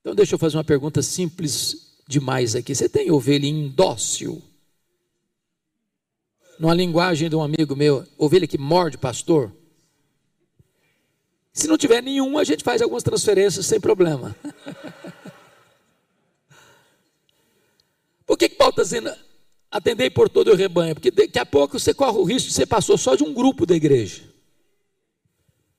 [0.00, 2.74] Então, deixa eu fazer uma pergunta simples demais aqui.
[2.74, 4.42] Você tem ovelha indócil?
[6.60, 9.50] Numa linguagem de um amigo meu, ovelha que morde pastor?
[11.54, 14.36] Se não tiver nenhum, a gente faz algumas transferências sem problema.
[18.26, 19.10] Por que, que Paulo está dizendo
[19.70, 20.94] atendei por todo o rebanho?
[20.94, 23.64] Porque daqui a pouco você corre o risco de você passou só de um grupo
[23.64, 24.22] da igreja.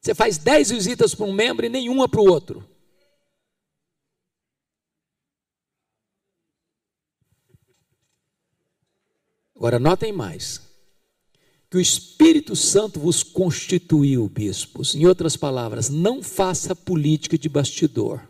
[0.02, 2.68] Você faz dez visitas para um membro e nenhuma para o outro.
[9.56, 10.71] Agora notem mais
[11.72, 14.94] que o Espírito Santo vos constituiu bispos.
[14.94, 18.30] Em outras palavras, não faça política de bastidor.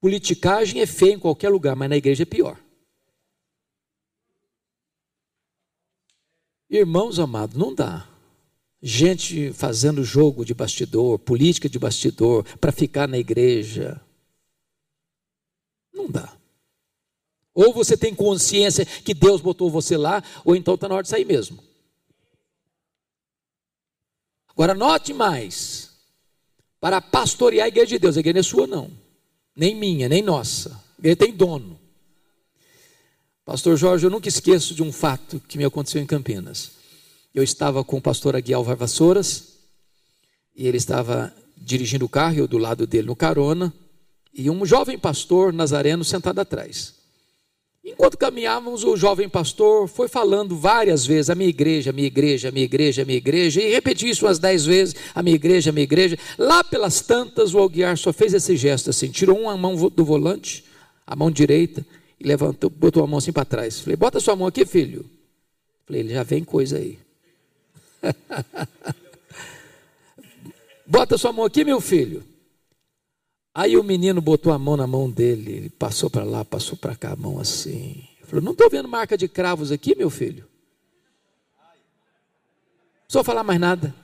[0.00, 2.56] Politicagem é feia em qualquer lugar, mas na igreja é pior.
[6.70, 8.08] Irmãos amados, não dá.
[8.80, 14.00] Gente fazendo jogo de bastidor, política de bastidor, para ficar na igreja.
[15.92, 16.37] Não dá.
[17.58, 21.08] Ou você tem consciência que Deus botou você lá, ou então está na hora de
[21.08, 21.58] sair mesmo.
[24.50, 25.90] Agora, note mais:
[26.80, 28.88] para pastorear a igreja de Deus, a igreja não é sua, não,
[29.56, 30.70] nem minha, nem nossa.
[30.70, 31.80] A igreja tem dono.
[33.44, 36.70] Pastor Jorge, eu nunca esqueço de um fato que me aconteceu em Campinas.
[37.34, 39.54] Eu estava com o pastor Aguial Vassouras,
[40.54, 43.74] e ele estava dirigindo o carro, eu do lado dele no carona,
[44.32, 46.97] e um jovem pastor nazareno sentado atrás.
[47.84, 52.48] Enquanto caminhávamos, o jovem pastor foi falando várias vezes: a minha igreja, a minha igreja,
[52.48, 55.70] a minha igreja, a minha igreja, e repetiu isso umas dez vezes: a minha igreja,
[55.70, 56.18] a minha igreja.
[56.36, 60.64] Lá pelas tantas, o Alguiar só fez esse gesto assim: tirou uma mão do volante,
[61.06, 61.86] a mão direita,
[62.18, 63.80] e levantou, botou a mão assim para trás.
[63.80, 65.08] Falei: bota sua mão aqui, filho.
[65.86, 66.98] Falei: ele já vem coisa aí.
[70.84, 72.24] bota sua mão aqui, meu filho.
[73.54, 76.94] Aí o menino botou a mão na mão dele, ele passou para lá, passou para
[76.94, 78.04] cá a mão assim.
[78.24, 80.46] Falou: Não estou vendo marca de cravos aqui, meu filho.
[83.12, 83.94] Não falar mais nada.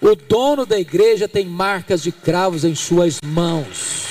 [0.00, 4.06] O dono da igreja tem marcas de cravos em suas mãos.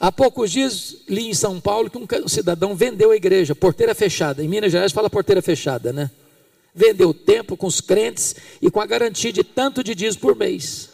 [0.00, 4.42] Há poucos dias li em São Paulo que um cidadão vendeu a igreja, porteira fechada.
[4.42, 6.10] Em Minas Gerais fala porteira fechada, né?
[6.74, 10.90] Vendeu tempo com os crentes e com a garantia de tanto de dias por mês.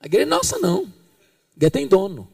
[0.00, 0.84] A igreja é nossa, não.
[0.84, 2.28] A igreja tem dono.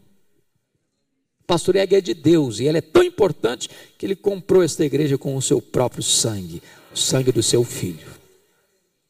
[1.47, 2.61] Pastoreia a igreja de Deus.
[2.61, 6.63] E ela é tão importante que ele comprou esta igreja com o seu próprio sangue
[6.97, 8.09] o sangue do seu filho.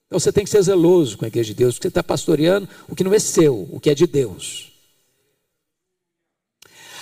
[0.07, 2.69] Então você tem que ser zeloso com a igreja de Deus, porque você está pastoreando
[2.89, 4.73] o que não é seu, o que é de Deus.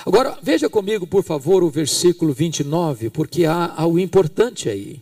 [0.07, 5.01] Agora, veja comigo, por favor, o versículo 29, porque há algo importante aí.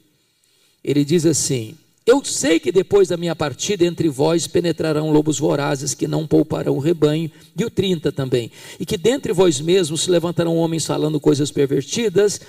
[0.83, 1.77] Ele diz assim:
[2.07, 6.77] Eu sei que depois da minha partida entre vós penetrarão lobos vorazes que não pouparão
[6.77, 11.19] o rebanho, e o 30 também, e que dentre vós mesmos se levantarão homens falando
[11.19, 12.41] coisas pervertidas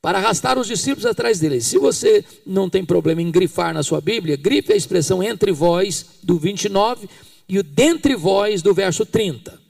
[0.00, 1.66] para arrastar os discípulos atrás deles.
[1.66, 6.06] Se você não tem problema em grifar na sua Bíblia, grife a expressão entre vós
[6.22, 7.08] do 29
[7.48, 9.60] e o dentre vós do verso 30.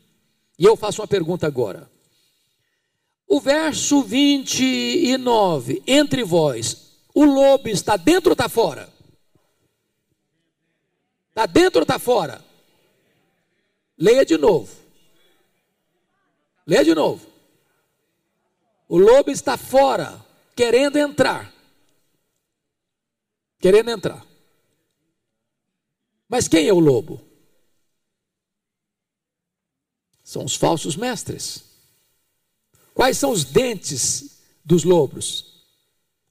[0.58, 1.91] E eu faço uma pergunta agora.
[3.32, 8.92] O verso 29, entre vós, o lobo está dentro ou está fora?
[11.30, 12.44] Está dentro ou está fora?
[13.96, 14.76] Leia de novo.
[16.66, 17.26] Leia de novo.
[18.86, 20.22] O lobo está fora,
[20.54, 21.50] querendo entrar.
[23.58, 24.26] Querendo entrar.
[26.28, 27.18] Mas quem é o lobo?
[30.22, 31.71] São os falsos mestres.
[32.94, 35.62] Quais são os dentes dos lobos?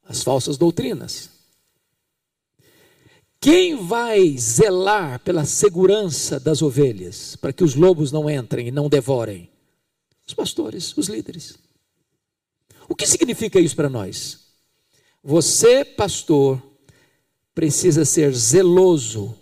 [0.03, 1.30] As falsas doutrinas.
[3.39, 8.88] Quem vai zelar pela segurança das ovelhas, para que os lobos não entrem e não
[8.88, 9.49] devorem?
[10.28, 11.57] Os pastores, os líderes.
[12.88, 14.41] O que significa isso para nós?
[15.24, 16.62] Você, pastor,
[17.55, 19.36] precisa ser zeloso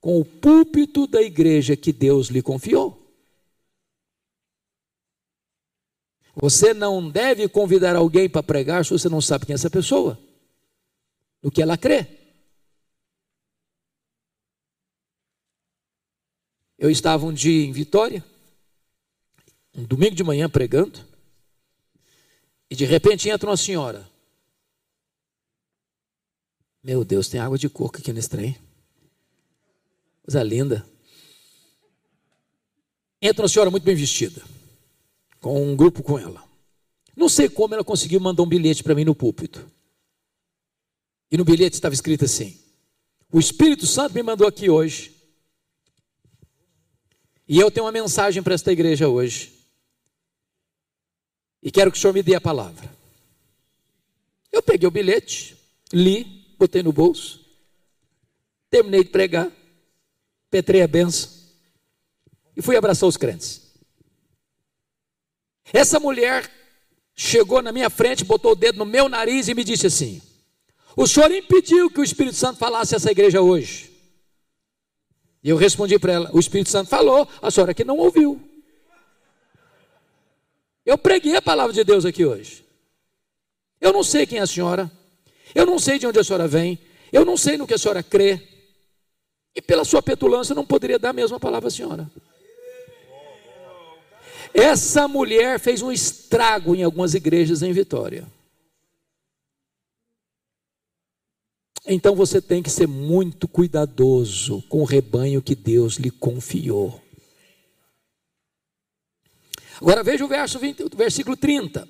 [0.00, 2.93] com o púlpito da igreja que Deus lhe confiou.
[6.36, 10.18] Você não deve convidar alguém para pregar se você não sabe quem é essa pessoa,
[11.42, 12.06] no que ela crê.
[16.76, 18.24] Eu estava um dia em Vitória,
[19.74, 20.98] um domingo de manhã pregando,
[22.68, 24.10] e de repente entra uma senhora.
[26.82, 28.58] Meu Deus, tem água de coco aqui nesse trem.
[30.22, 30.84] Coisa linda.
[33.22, 34.42] Entra uma senhora muito bem vestida,
[35.44, 36.42] com um grupo com ela.
[37.14, 39.70] Não sei como ela conseguiu mandar um bilhete para mim no púlpito.
[41.30, 42.58] E no bilhete estava escrito assim:
[43.30, 45.14] O Espírito Santo me mandou aqui hoje.
[47.46, 49.52] E eu tenho uma mensagem para esta igreja hoje.
[51.62, 52.90] E quero que o senhor me dê a palavra.
[54.50, 55.58] Eu peguei o bilhete,
[55.92, 56.24] li,
[56.58, 57.44] botei no bolso,
[58.70, 59.52] terminei de pregar,
[60.50, 61.30] petrei a benção
[62.56, 63.63] e fui abraçar os crentes.
[65.72, 66.50] Essa mulher
[67.14, 70.20] chegou na minha frente, botou o dedo no meu nariz e me disse assim:
[70.96, 73.90] O senhor impediu que o Espírito Santo falasse essa igreja hoje.
[75.42, 78.40] E eu respondi para ela: O Espírito Santo falou, a senhora que não ouviu.
[80.84, 82.64] Eu preguei a palavra de Deus aqui hoje.
[83.80, 84.90] Eu não sei quem é a senhora,
[85.54, 86.78] eu não sei de onde a senhora vem,
[87.12, 88.40] eu não sei no que a senhora crê,
[89.54, 92.10] e pela sua petulância eu não poderia dar a mesma palavra à senhora.
[94.54, 98.24] Essa mulher fez um estrago em algumas igrejas em Vitória.
[101.84, 107.02] Então você tem que ser muito cuidadoso com o rebanho que Deus lhe confiou.
[109.80, 111.86] Agora veja o verso 20, versículo 30.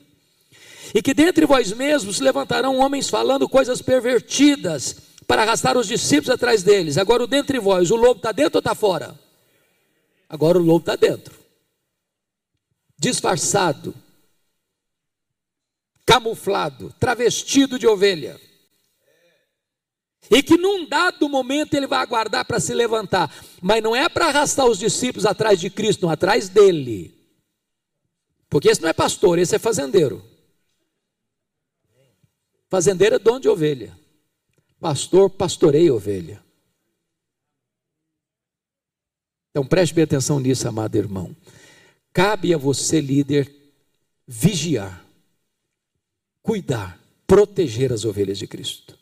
[0.95, 4.97] E que dentre vós mesmos levantarão homens falando coisas pervertidas
[5.27, 6.97] para arrastar os discípulos atrás deles.
[6.97, 9.19] Agora o dentre vós, o lobo está dentro ou está fora?
[10.29, 11.44] Agora o lobo está dentro.
[12.99, 13.95] Disfarçado,
[16.07, 18.41] camuflado, travestido de ovelha.
[20.31, 23.31] E que num dado momento ele vai aguardar para se levantar,
[23.61, 27.15] mas não é para arrastar os discípulos atrás de Cristo, não atrás dele.
[28.49, 30.25] Porque esse não é pastor, esse é fazendeiro.
[32.71, 33.99] Fazendeiro é dono de ovelha.
[34.81, 36.43] Pastor pastoreia ovelha.
[39.51, 41.35] Então preste bem atenção nisso, amado irmão.
[42.15, 43.53] Cabe a você, líder,
[44.25, 45.05] vigiar,
[46.41, 46.97] cuidar,
[47.27, 48.97] proteger as ovelhas de Cristo.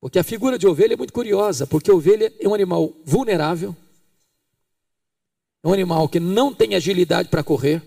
[0.00, 3.76] Porque a figura de ovelha é muito curiosa, porque ovelha é um animal vulnerável,
[5.62, 7.82] é um animal que não tem agilidade para correr,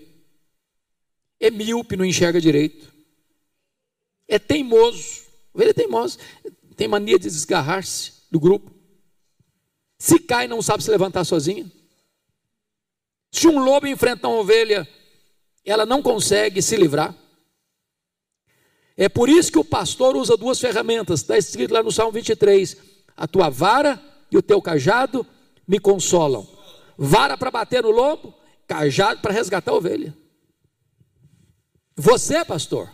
[1.40, 2.94] é míope, não enxerga direito,
[4.28, 6.16] é teimoso, ovelha é teimoso,
[6.76, 8.72] tem mania de desgarrar-se do grupo.
[9.98, 11.68] Se cai, não sabe se levantar sozinha.
[13.30, 14.88] Se um lobo enfrentar uma ovelha,
[15.64, 17.14] ela não consegue se livrar.
[18.96, 22.76] É por isso que o pastor usa duas ferramentas, está escrito lá no Salmo 23:
[23.16, 25.26] a tua vara e o teu cajado
[25.66, 26.58] me consolam
[26.98, 28.34] vara para bater no lobo,
[28.66, 30.12] cajado para resgatar a ovelha.
[31.94, 32.92] Você, pastor,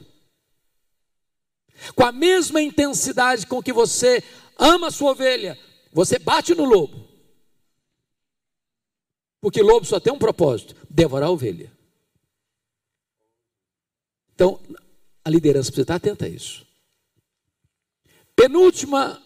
[1.95, 4.23] com a mesma intensidade com que você
[4.59, 5.59] ama a sua ovelha,
[5.91, 7.14] você bate no lobo.
[9.45, 11.71] Porque lobo só tem um propósito: devorar a ovelha.
[14.35, 14.59] Então,
[15.23, 16.67] a liderança precisa estar atenta a isso.
[18.35, 19.23] Penúltima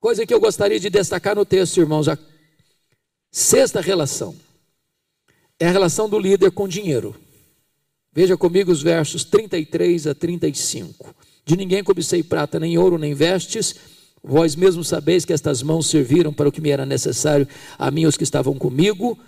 [0.00, 2.16] coisa que eu gostaria de destacar no texto, irmãos, a
[3.30, 4.34] Sexta relação
[5.60, 7.14] é a relação do líder com dinheiro.
[8.14, 11.14] Veja comigo os versos 33 a 35.
[11.44, 13.76] De ninguém cobicei prata, nem ouro, nem vestes.
[14.24, 18.02] Vós mesmos sabeis que estas mãos serviram para o que me era necessário a mim
[18.02, 19.18] e os que estavam comigo.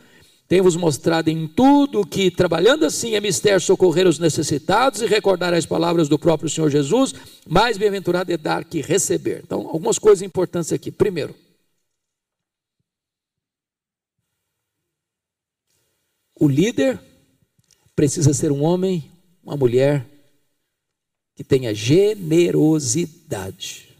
[0.47, 5.67] Tenho-vos mostrado em tudo que, trabalhando assim, é mistério socorrer os necessitados e recordar as
[5.67, 7.15] palavras do próprio Senhor Jesus,
[7.49, 9.41] mais bem-aventurado é dar que receber.
[9.43, 10.93] Então, algumas coisas importantes aqui.
[10.93, 11.35] Primeiro,
[16.39, 17.01] o líder
[17.97, 19.11] precisa ser um homem,
[19.43, 20.07] uma mulher
[21.35, 23.94] que tenha generosidade.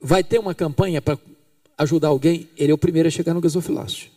[0.00, 1.18] Vai ter uma campanha para
[1.76, 4.10] ajudar alguém, ele é o primeiro a chegar no gasofilácio.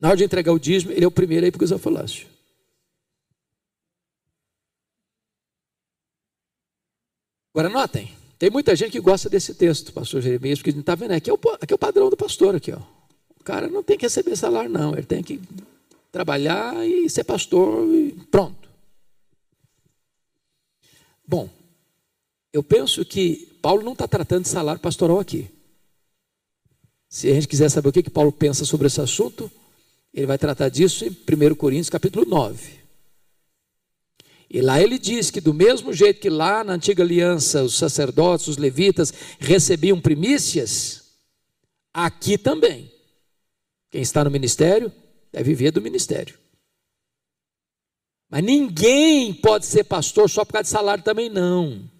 [0.00, 2.26] Na hora de entregar o dízimo, ele é o primeiro a ir para o gasofilácio.
[7.54, 11.12] Agora notem, tem muita gente que gosta desse texto, pastor Jeremias, porque não está vendo,
[11.12, 12.80] aqui é, o, aqui é o padrão do pastor aqui, ó.
[13.38, 15.40] O cara não tem que receber salário, não, ele tem que
[16.10, 18.68] trabalhar e ser pastor e pronto.
[21.26, 21.48] Bom,
[22.52, 25.50] eu penso que Paulo não está tratando de salário pastoral aqui.
[27.08, 29.50] Se a gente quiser saber o que, que Paulo pensa sobre esse assunto,
[30.12, 32.80] ele vai tratar disso em 1 Coríntios capítulo 9.
[34.50, 38.48] E lá ele diz que do mesmo jeito que lá na antiga aliança os sacerdotes,
[38.48, 41.02] os levitas recebiam primícias,
[41.90, 42.92] aqui também.
[43.90, 44.92] Quem está no ministério
[45.32, 46.38] deve viver do ministério.
[48.28, 51.93] Mas ninguém pode ser pastor só por causa de salário também não.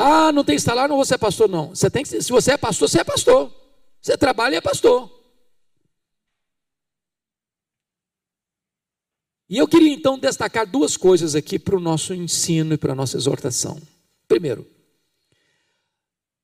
[0.00, 1.70] Ah, não tem salário, não vou ser pastor, não.
[1.70, 3.52] Você tem que, se você é pastor, você é pastor.
[4.00, 5.10] Você trabalha e é pastor.
[9.50, 12.94] E eu queria então destacar duas coisas aqui para o nosso ensino e para a
[12.94, 13.76] nossa exortação.
[14.28, 14.64] Primeiro,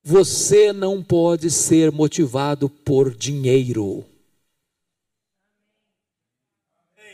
[0.03, 4.05] você não pode ser motivado por dinheiro.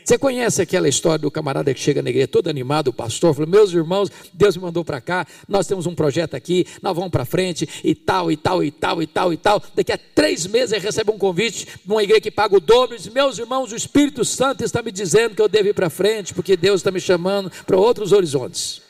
[0.03, 3.49] Você conhece aquela história do camarada que chega na igreja todo animado, o pastor, falou:
[3.49, 7.25] Meus irmãos, Deus me mandou para cá, nós temos um projeto aqui, nós vamos para
[7.25, 9.63] frente, e tal, e tal, e tal, e tal, e tal.
[9.75, 12.95] Daqui a três meses ele recebe um convite de uma igreja que paga o dobro,
[12.95, 15.89] e diz: Meus irmãos, o Espírito Santo está me dizendo que eu devo ir para
[15.89, 18.81] frente, porque Deus está me chamando para outros horizontes.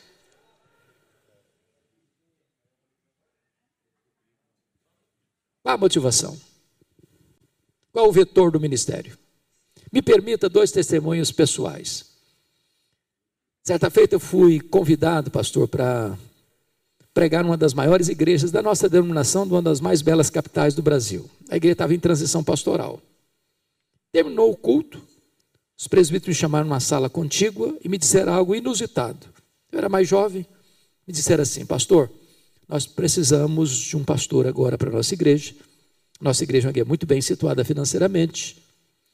[5.62, 6.36] Qual a motivação?
[7.92, 9.21] Qual o vetor do ministério?
[9.92, 12.06] Me permita dois testemunhos pessoais.
[13.62, 16.18] Certa feita eu fui convidado, pastor, para
[17.12, 20.82] pregar numa das maiores igrejas da nossa denominação, de uma das mais belas capitais do
[20.82, 21.28] Brasil.
[21.50, 23.00] A igreja estava em transição pastoral.
[24.10, 25.00] Terminou o culto,
[25.78, 29.26] os presbíteros me chamaram numa sala contígua e me disseram algo inusitado.
[29.70, 30.46] Eu era mais jovem,
[31.06, 32.10] me disseram assim, pastor,
[32.68, 35.54] nós precisamos de um pastor agora para a nossa igreja.
[36.20, 38.61] Nossa igreja é muito bem situada financeiramente.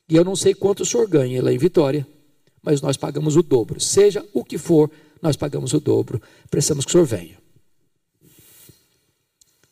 [0.09, 2.07] E eu não sei quanto o senhor ganha lá em Vitória,
[2.63, 3.81] mas nós pagamos o dobro.
[3.81, 4.91] Seja o que for,
[5.21, 6.21] nós pagamos o dobro.
[6.51, 7.39] Precisamos que o senhor venha.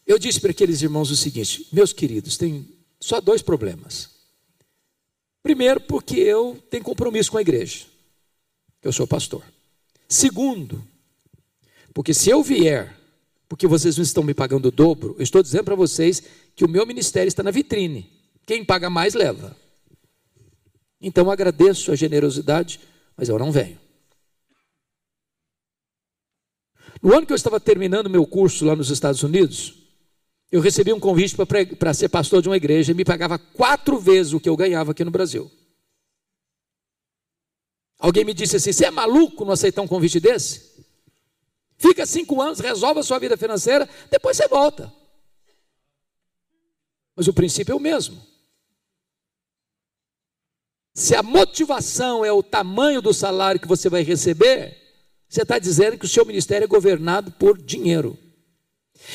[0.06, 2.68] Eu disse para aqueles irmãos o seguinte: meus queridos, tem
[3.00, 4.10] só dois problemas.
[5.42, 7.84] Primeiro, porque eu tenho compromisso com a igreja,
[8.82, 9.42] eu sou pastor.
[10.08, 10.82] Segundo,
[11.94, 12.96] porque se eu vier,
[13.48, 16.22] porque vocês não estão me pagando o dobro, eu estou dizendo para vocês
[16.54, 18.10] que o meu ministério está na vitrine.
[18.44, 19.56] Quem paga mais leva.
[21.06, 22.80] Então agradeço a generosidade,
[23.16, 23.78] mas eu não venho.
[27.00, 29.74] No ano que eu estava terminando meu curso lá nos Estados Unidos,
[30.50, 31.36] eu recebi um convite
[31.78, 34.90] para ser pastor de uma igreja e me pagava quatro vezes o que eu ganhava
[34.90, 35.48] aqui no Brasil.
[38.00, 40.84] Alguém me disse assim: você é maluco não aceitar um convite desse?
[41.78, 44.92] Fica cinco anos, resolve a sua vida financeira, depois você volta.
[47.14, 48.20] Mas o princípio é o mesmo.
[50.96, 54.74] Se a motivação é o tamanho do salário que você vai receber,
[55.28, 58.16] você está dizendo que o seu ministério é governado por dinheiro.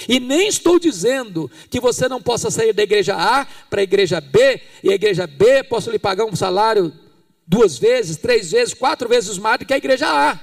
[0.07, 4.21] E nem estou dizendo que você não possa sair da igreja A para a igreja
[4.21, 6.93] B, e a igreja B possa lhe pagar um salário
[7.47, 10.39] duas vezes, três vezes, quatro vezes mais do que a igreja A.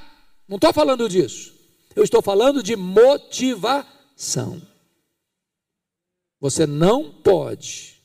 [0.49, 1.55] Não estou falando disso.
[1.95, 4.61] Eu estou falando de motivação.
[6.41, 8.03] Você não pode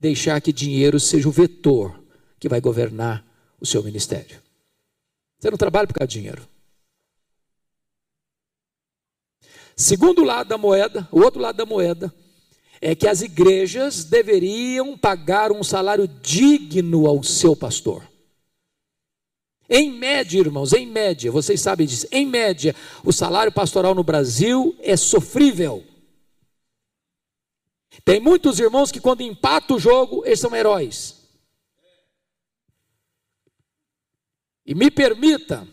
[0.00, 2.03] deixar que dinheiro seja o vetor
[2.44, 3.24] que vai governar
[3.58, 4.38] o seu ministério.
[5.38, 6.46] Você não trabalha por causa de dinheiro.
[9.74, 12.14] Segundo lado da moeda, o outro lado da moeda,
[12.82, 18.06] é que as igrejas deveriam pagar um salário digno ao seu pastor.
[19.66, 24.76] Em média, irmãos, em média, vocês sabem disso, em média, o salário pastoral no Brasil
[24.80, 25.82] é sofrível.
[28.04, 31.23] Tem muitos irmãos que, quando empata o jogo, eles são heróis.
[34.66, 35.66] E me permita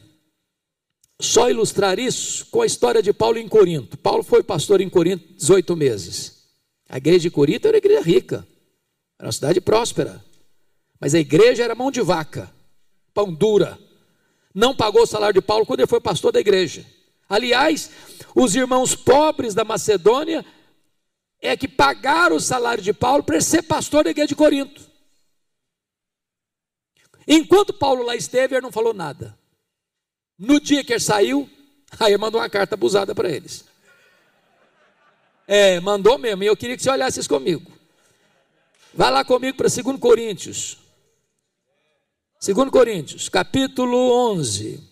[1.20, 3.98] só ilustrar isso com a história de Paulo em Corinto.
[3.98, 6.42] Paulo foi pastor em Corinto 18 meses.
[6.90, 8.48] A igreja de Corinto era uma igreja rica,
[9.18, 10.24] era uma cidade próspera.
[11.00, 12.52] Mas a igreja era mão de vaca,
[13.14, 13.80] pão dura.
[14.54, 16.86] Não pagou o salário de Paulo quando ele foi pastor da igreja.
[17.30, 17.90] Aliás,
[18.36, 20.46] os irmãos pobres da Macedônia
[21.42, 24.91] é que pagaram o salário de Paulo para ele ser pastor da igreja de Corinto.
[27.28, 29.38] Enquanto Paulo lá esteve, ele não falou nada.
[30.38, 31.50] No dia que ele saiu,
[32.00, 33.66] aí mandou uma carta abusada para eles.
[35.48, 37.72] É, mandou mesmo, e eu queria que você olhasse isso comigo.
[38.94, 40.78] Vai lá comigo para 2 Coríntios.
[42.46, 44.92] 2 Coríntios, capítulo 11.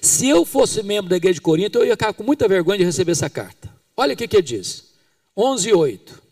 [0.00, 2.84] Se eu fosse membro da igreja de Corinto, eu ia ficar com muita vergonha de
[2.84, 3.72] receber essa carta.
[3.96, 4.91] Olha o que, que ele diz.
[5.36, 6.22] 11, 8.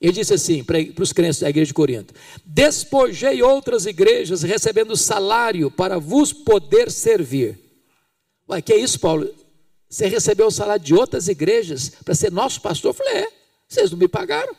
[0.00, 5.70] Ele disse assim para, os crentes da igreja de Corinto: Despojei outras igrejas recebendo salário
[5.70, 7.58] para vos poder servir.
[8.48, 9.28] Ué, que é isso, Paulo?
[9.88, 12.90] Você recebeu o salário de outras igrejas para ser nosso pastor?
[12.90, 13.28] Eu falei: É,
[13.66, 14.54] vocês não me pagaram.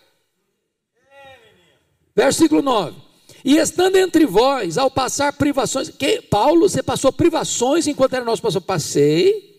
[2.15, 3.07] Versículo 9.
[3.45, 8.41] E estando entre vós, ao passar privações, que, Paulo, você passou privações enquanto era nosso
[8.41, 8.61] pastor?
[8.61, 9.56] Passei.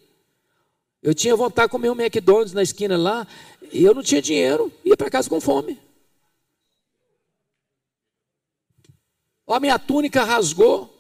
[1.03, 3.27] Eu tinha vontade de comer um McDonald's na esquina lá,
[3.73, 5.81] e eu não tinha dinheiro, ia para casa com fome.
[9.47, 10.95] Ó, a minha túnica rasgou,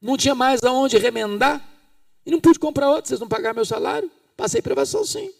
[0.00, 1.66] não tinha mais aonde remendar,
[2.24, 5.32] e não pude comprar outra, vocês não pagaram meu salário, passei privação sim.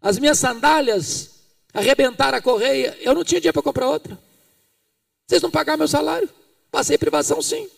[0.00, 1.30] As minhas sandálias
[1.72, 4.18] arrebentaram a correia, eu não tinha dinheiro para comprar outra.
[5.26, 6.28] Vocês não pagaram meu salário,
[6.70, 7.68] passei privação sim.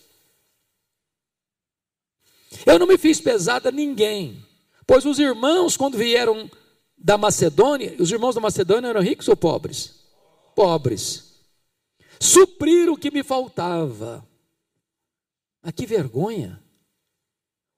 [2.67, 4.45] Eu não me fiz pesada a ninguém,
[4.85, 6.51] pois os irmãos, quando vieram
[6.99, 9.95] da Macedônia, os irmãos da Macedônia eram ricos ou pobres?
[10.53, 11.37] Pobres.
[12.19, 14.27] Supriram o que me faltava.
[15.63, 16.61] Ah, que vergonha.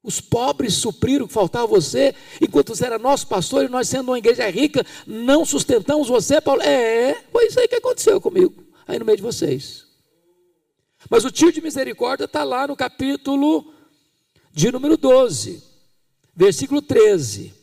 [0.03, 3.89] Os pobres supriram o que faltava a você, enquanto você era nosso pastor e nós,
[3.89, 6.63] sendo uma igreja rica, não sustentamos você, Paulo.
[6.63, 9.87] É, foi isso aí que aconteceu comigo, aí no meio de vocês.
[11.11, 13.75] Mas o tio de misericórdia está lá no capítulo
[14.59, 15.63] de número 12,
[16.35, 17.55] versículo 13.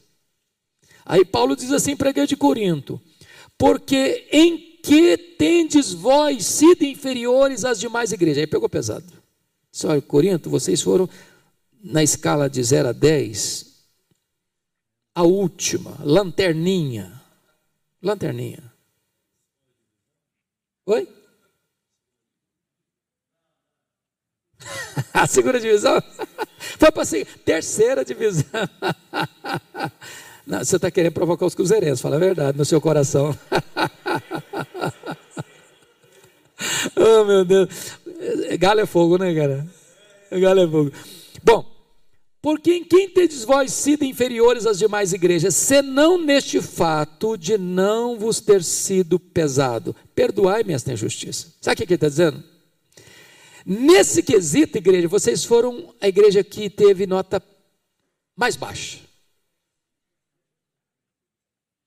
[1.06, 3.02] Aí Paulo diz assim para a igreja de Corinto:
[3.58, 8.38] Porque em que tendes vós sido inferiores às demais igrejas?
[8.40, 9.06] Aí pegou pesado.
[9.84, 11.10] Olha, Corinto, vocês foram
[11.84, 13.76] na escala de 0 a 10,
[15.14, 17.22] a última, lanterninha.
[18.02, 18.72] Lanterninha.
[20.86, 21.10] Oi?
[25.14, 26.02] a segunda divisão?
[26.78, 27.06] Foi para a
[27.44, 28.46] terceira divisão.
[30.46, 33.36] Não, você está querendo provocar os cruzeirenses, fala a verdade, no seu coração.
[36.96, 37.68] oh, meu Deus.
[38.60, 39.66] Galho é fogo, né, cara?
[40.32, 40.92] Galho é fogo.
[41.44, 41.66] Bom,
[42.44, 48.20] porque em quem tendes vós sido inferiores às demais igrejas, senão neste fato de não
[48.20, 49.96] vos ter sido pesado?
[50.14, 51.48] Perdoai-me esta injustiça.
[51.60, 52.55] Sabe o que ele está dizendo?
[53.66, 57.42] Nesse quesito, igreja, vocês foram a igreja que teve nota
[58.36, 59.00] mais baixa.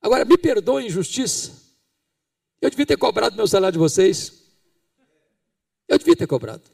[0.03, 1.53] Agora, me perdoe a injustiça.
[2.61, 4.43] Eu devia ter cobrado meu salário de vocês.
[5.87, 6.65] Eu devia ter cobrado.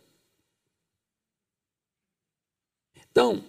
[3.10, 3.44] Então,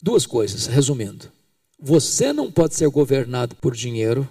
[0.00, 1.32] duas coisas, resumindo.
[1.78, 4.28] Você não pode ser governado por dinheiro,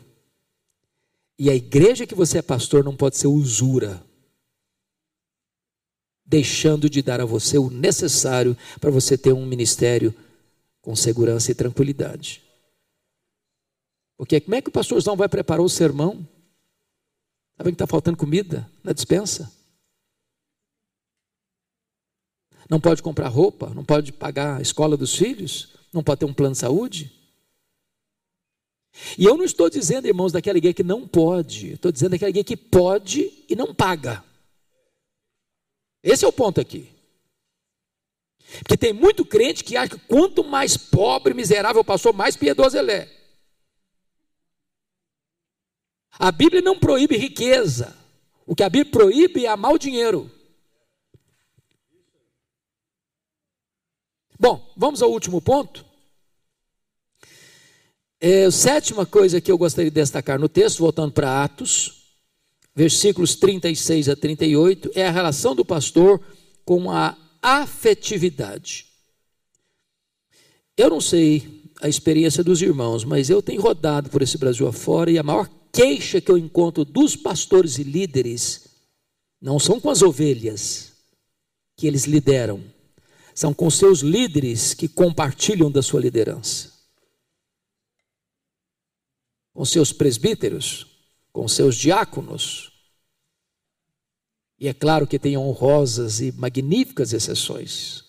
[1.38, 4.02] e a igreja que você é pastor não pode ser usura
[6.26, 10.14] deixando de dar a você o necessário para você ter um ministério
[10.82, 12.42] com segurança e tranquilidade.
[14.18, 16.28] Porque como é que o pastorzão vai preparar o sermão?
[17.58, 19.52] Sabe que está faltando comida na dispensa?
[22.70, 26.34] Não pode comprar roupa, não pode pagar a escola dos filhos, não pode ter um
[26.34, 27.12] plano de saúde.
[29.18, 32.46] E eu não estou dizendo, irmãos, daquela igreja que não pode, estou dizendo daquela igreja
[32.46, 34.24] que pode e não paga.
[36.06, 36.88] Esse é o ponto aqui.
[38.60, 42.78] Porque tem muito crente que acha que quanto mais pobre, miserável o pastor, mais piedoso
[42.78, 43.12] ele é.
[46.12, 47.98] A Bíblia não proíbe riqueza.
[48.46, 50.32] O que a Bíblia proíbe é amar o dinheiro.
[54.40, 55.84] Bom, vamos ao último ponto.
[58.22, 62.05] É, a sétima coisa que eu gostaria de destacar no texto, voltando para Atos,
[62.76, 66.22] versículos 36 a 38, é a relação do pastor
[66.66, 68.88] com a afetividade.
[70.78, 75.10] Eu não sei a experiência dos irmãos, mas eu tenho rodado por esse Brasil afora
[75.10, 78.68] e a maior queixa que eu encontro dos pastores e líderes
[79.42, 80.94] não são com as ovelhas
[81.78, 82.64] que eles lideram,
[83.34, 86.74] são com seus líderes que compartilham da sua liderança.
[89.54, 90.95] Com seus presbíteros,
[91.36, 92.72] com seus diáconos.
[94.58, 98.06] E é claro que tem honrosas e magníficas exceções.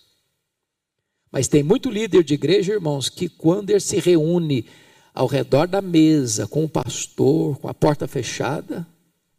[1.29, 4.65] Mas tem muito líder de igreja, irmãos, que quando ele se reúne
[5.13, 8.87] ao redor da mesa com o pastor, com a porta fechada,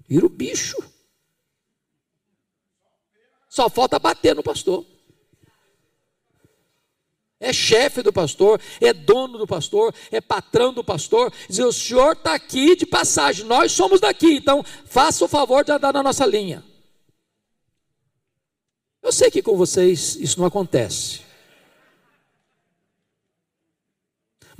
[0.07, 0.77] vira o bicho.
[3.49, 4.85] Só falta bater no pastor.
[7.41, 11.33] É chefe do pastor, é dono do pastor, é patrão do pastor.
[11.49, 15.71] Dizer, o senhor está aqui de passagem, nós somos daqui, então faça o favor de
[15.71, 16.65] andar na nossa linha.
[19.01, 21.21] Eu sei que com vocês isso não acontece.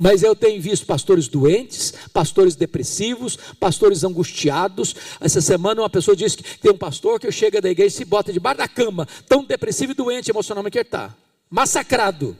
[0.01, 4.95] Mas eu tenho visto pastores doentes, pastores depressivos, pastores angustiados.
[5.19, 8.05] Essa semana uma pessoa disse que tem um pastor que chega da igreja e se
[8.05, 11.13] bota debaixo da cama, tão depressivo e doente emocionalmente que ele está.
[11.49, 12.37] Massacrado.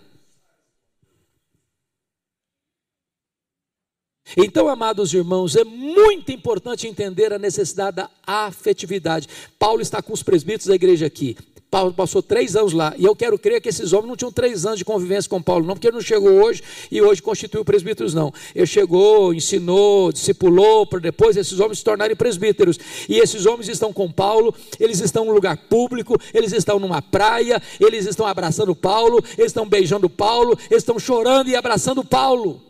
[4.37, 9.27] Então, amados irmãos, é muito importante entender a necessidade da afetividade.
[9.57, 11.35] Paulo está com os presbíteros da igreja aqui.
[11.69, 12.93] Paulo passou três anos lá.
[12.97, 15.65] E eu quero crer que esses homens não tinham três anos de convivência com Paulo,
[15.65, 18.33] não, porque ele não chegou hoje e hoje constituiu presbíteros, não.
[18.55, 22.79] Ele chegou, ensinou, discipulou, para depois esses homens se tornarem presbíteros.
[23.07, 27.61] E esses homens estão com Paulo, eles estão num lugar público, eles estão numa praia,
[27.79, 32.68] eles estão abraçando Paulo, eles estão beijando Paulo, eles estão chorando e abraçando Paulo.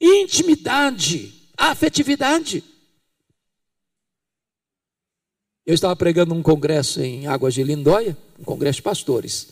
[0.00, 2.64] Intimidade, afetividade.
[5.66, 9.48] Eu estava pregando num congresso em Águas de Lindóia, um congresso de pastores.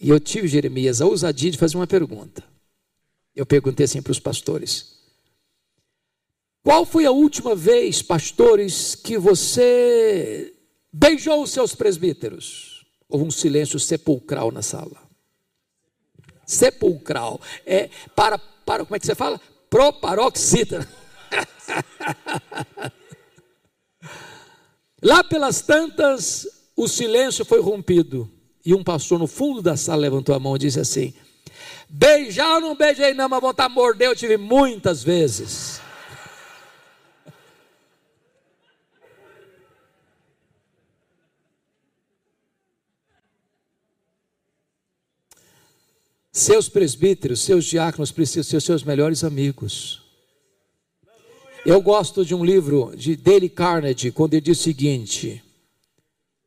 [0.00, 2.44] E eu tive, Jeremias, a ousadia de fazer uma pergunta.
[3.34, 4.98] Eu perguntei assim para os pastores:
[6.62, 10.54] Qual foi a última vez, pastores, que você
[10.92, 12.86] beijou os seus presbíteros?
[13.08, 15.02] Houve um silêncio sepulcral na sala.
[16.46, 17.40] Sepulcral.
[17.66, 19.40] É para, para como é que você fala?
[19.72, 20.86] Proparoxítona.
[25.02, 26.46] Lá pelas tantas,
[26.76, 28.30] o silêncio foi rompido.
[28.66, 31.14] E um pastor no fundo da sala levantou a mão e disse assim:
[31.88, 35.80] Beijar eu não beijei, não, mas vontade de morder eu tive muitas vezes.
[46.32, 50.00] Seus presbíteros, seus diáconos precisam ser seus melhores amigos.
[51.66, 55.44] Eu gosto de um livro de Dale Carnegie, quando ele diz o seguinte: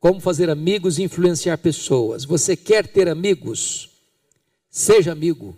[0.00, 2.24] Como fazer amigos e influenciar pessoas.
[2.24, 3.88] Você quer ter amigos?
[4.68, 5.56] Seja amigo.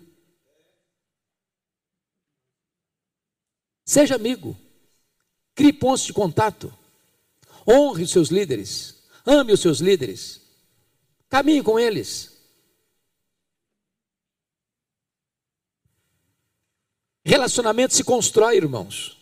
[3.83, 4.55] Seja amigo.
[5.55, 6.71] Crie pontos de contato.
[7.67, 8.95] Honre os seus líderes.
[9.25, 10.39] Ame os seus líderes.
[11.27, 12.38] Caminhe com eles.
[17.29, 19.19] Relacionamento se constrói, irmãos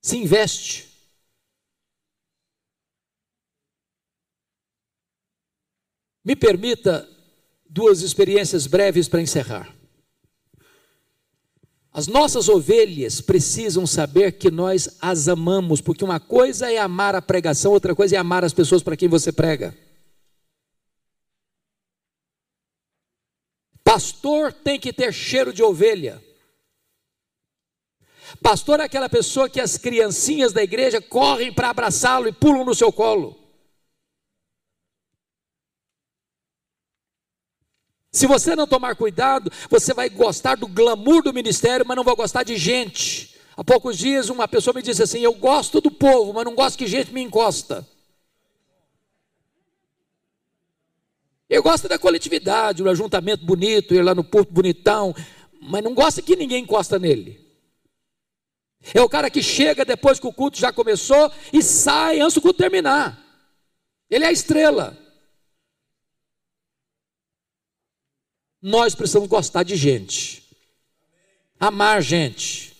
[0.00, 0.88] se investe.
[6.24, 7.08] Me permita
[7.68, 9.74] duas experiências breves para encerrar.
[11.90, 17.22] As nossas ovelhas precisam saber que nós as amamos, porque uma coisa é amar a
[17.22, 19.76] pregação, outra coisa é amar as pessoas para quem você prega.
[23.82, 26.22] Pastor tem que ter cheiro de ovelha.
[28.42, 32.74] Pastor é aquela pessoa que as criancinhas da igreja correm para abraçá-lo e pulam no
[32.74, 33.36] seu colo.
[38.10, 42.16] Se você não tomar cuidado, você vai gostar do glamour do ministério, mas não vai
[42.16, 43.36] gostar de gente.
[43.56, 46.78] Há poucos dias uma pessoa me disse assim: Eu gosto do povo, mas não gosto
[46.78, 47.86] que gente me encosta.
[51.48, 55.14] Eu gosto da coletividade, do ajuntamento bonito, ir lá no porto bonitão,
[55.60, 57.47] mas não gosto que ninguém encosta nele.
[58.94, 62.40] É o cara que chega depois que o culto já começou e sai antes do
[62.40, 63.22] culto terminar.
[64.08, 64.96] Ele é a estrela.
[68.60, 70.42] Nós precisamos gostar de gente,
[71.60, 72.76] amar gente,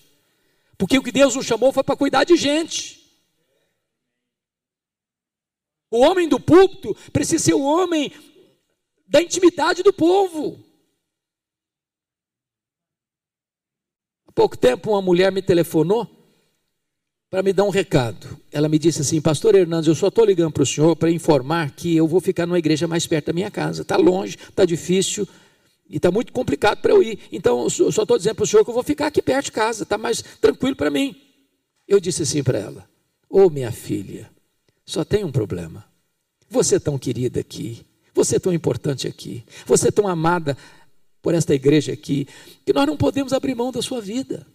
[0.76, 2.98] porque o que Deus nos chamou foi para cuidar de gente.
[5.90, 8.12] O homem do púlpito precisa ser o homem
[9.06, 10.62] da intimidade do povo.
[14.38, 16.08] Pouco tempo, uma mulher me telefonou
[17.28, 18.38] para me dar um recado.
[18.52, 21.72] Ela me disse assim: Pastor Hernandes, eu só estou ligando para o senhor para informar
[21.72, 23.82] que eu vou ficar numa igreja mais perto da minha casa.
[23.82, 25.26] Está longe, está difícil.
[25.90, 27.18] E está muito complicado para eu ir.
[27.32, 29.52] Então, eu só estou dizendo para o senhor que eu vou ficar aqui perto de
[29.52, 31.16] casa, está mais tranquilo para mim.
[31.88, 32.88] Eu disse assim para ela:
[33.28, 34.30] Ô oh, minha filha,
[34.86, 35.84] só tem um problema.
[36.48, 37.84] Você é tão querida aqui,
[38.14, 40.56] você é tão importante aqui, você é tão amada
[41.22, 42.26] por esta igreja aqui,
[42.64, 44.46] que nós não podemos abrir mão da sua vida.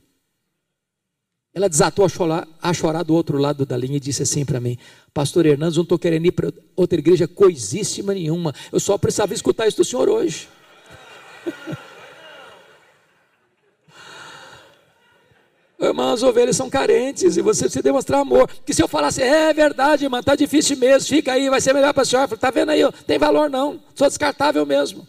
[1.54, 4.60] Ela desatou a chorar, a chorar do outro lado da linha e disse assim para
[4.60, 4.78] mim:
[5.14, 8.56] Pastor Hernandes, não estou querendo ir para outra igreja coisíssima nenhuma.
[8.72, 10.48] Eu só precisava escutar isso do senhor hoje.
[15.80, 18.50] Irmã, as ovelhas são carentes e você precisa demonstrar amor.
[18.66, 21.94] Que se eu falasse, é verdade, irmã, está difícil mesmo, fica aí, vai ser melhor
[21.94, 22.34] para a senhora.
[22.34, 25.06] Está vendo aí, ó, tem valor não, sou descartável mesmo.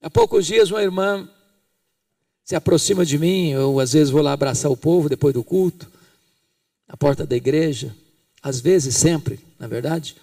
[0.00, 1.28] Há poucos dias, uma irmã
[2.44, 5.90] se aproxima de mim, eu às vezes vou lá abraçar o povo depois do culto,
[6.86, 7.94] na porta da igreja,
[8.40, 10.16] às vezes, sempre, na verdade,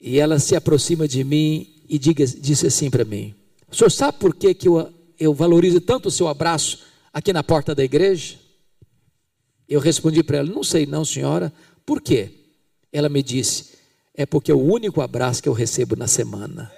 [0.00, 3.34] e ela se aproxima de mim e diga, disse assim para mim:
[3.70, 6.80] O senhor sabe por que, que eu, eu valorizo tanto o seu abraço
[7.12, 8.36] aqui na porta da igreja?
[9.68, 11.52] Eu respondi para ela: Não sei, não, senhora.
[11.86, 12.30] Por quê?
[12.92, 13.72] Ela me disse:
[14.14, 16.70] É porque é o único abraço que eu recebo na semana.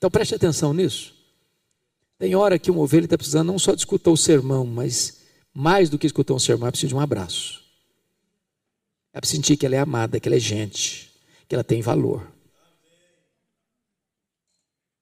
[0.00, 1.14] Então preste atenção nisso.
[2.18, 5.20] Tem hora que uma ovelha está precisando não só de escutar o sermão, mas
[5.52, 7.62] mais do que escutar um sermão, ela precisa de um abraço.
[9.12, 11.12] Ela precisa sentir que ela é amada, que ela é gente,
[11.46, 12.26] que ela tem valor.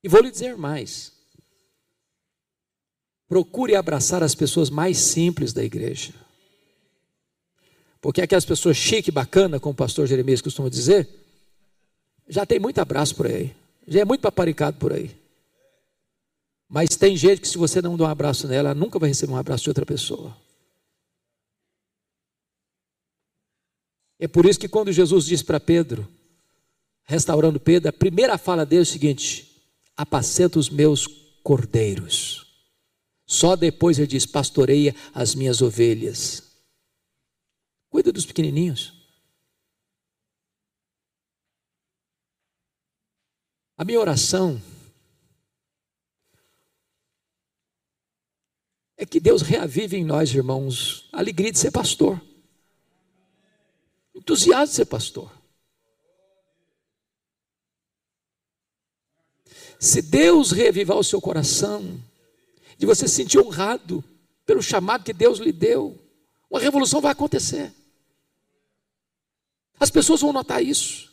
[0.03, 1.13] E vou lhe dizer mais.
[3.29, 6.13] Procure abraçar as pessoas mais simples da igreja.
[8.01, 11.09] Porque aquelas pessoas chique, bacana, como o pastor Jeremias costuma dizer,
[12.29, 13.55] já tem muito abraço por aí.
[13.89, 15.17] Já é muito paparicado por aí.
[16.69, 19.33] Mas tem gente que se você não dá um abraço nela, ela nunca vai receber
[19.33, 20.37] um abraço de outra pessoa.
[24.19, 26.07] É por isso que quando Jesus disse para Pedro,
[27.05, 29.49] restaurando Pedro, a primeira fala dele é o seguinte:
[29.97, 31.07] apacenta os meus
[31.43, 32.47] cordeiros.
[33.25, 36.43] Só depois ele diz: pastoreia as minhas ovelhas.
[37.89, 38.98] Cuida dos pequenininhos.
[43.79, 44.61] A minha oração
[48.97, 52.21] é que Deus reavive em nós, irmãos, a alegria de ser pastor,
[54.13, 55.33] entusiasmo de ser pastor.
[59.79, 62.03] Se Deus reavivar o seu coração,
[62.77, 64.03] de você se sentir honrado
[64.45, 65.97] pelo chamado que Deus lhe deu,
[66.51, 67.73] uma revolução vai acontecer.
[69.79, 71.08] As pessoas vão notar isso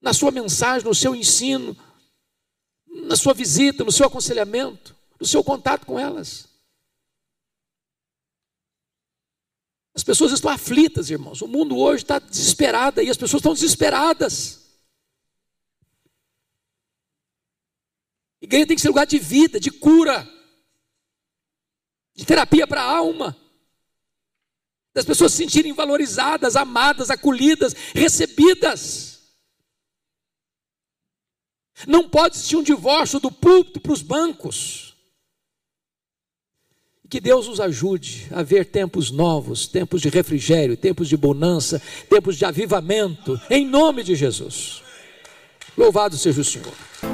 [0.00, 1.76] na sua mensagem, no seu ensino,
[2.86, 6.48] na sua visita, no seu aconselhamento, no seu contato com elas.
[9.94, 11.42] As pessoas estão aflitas, irmãos.
[11.42, 14.60] O mundo hoje está desesperado e as pessoas estão desesperadas.
[18.40, 20.26] Igreja tem que ser lugar de vida, de cura,
[22.14, 23.36] de terapia para a alma.
[24.94, 29.19] Das pessoas se sentirem valorizadas, amadas, acolhidas, recebidas.
[31.86, 34.94] Não pode existir um divórcio do púlpito para os bancos.
[37.08, 42.36] Que Deus nos ajude a ver tempos novos, tempos de refrigério, tempos de bonança, tempos
[42.36, 44.82] de avivamento, em nome de Jesus.
[45.76, 47.09] Louvado seja o Senhor.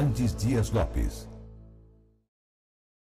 [0.00, 1.28] Hernandes Dias Lopes.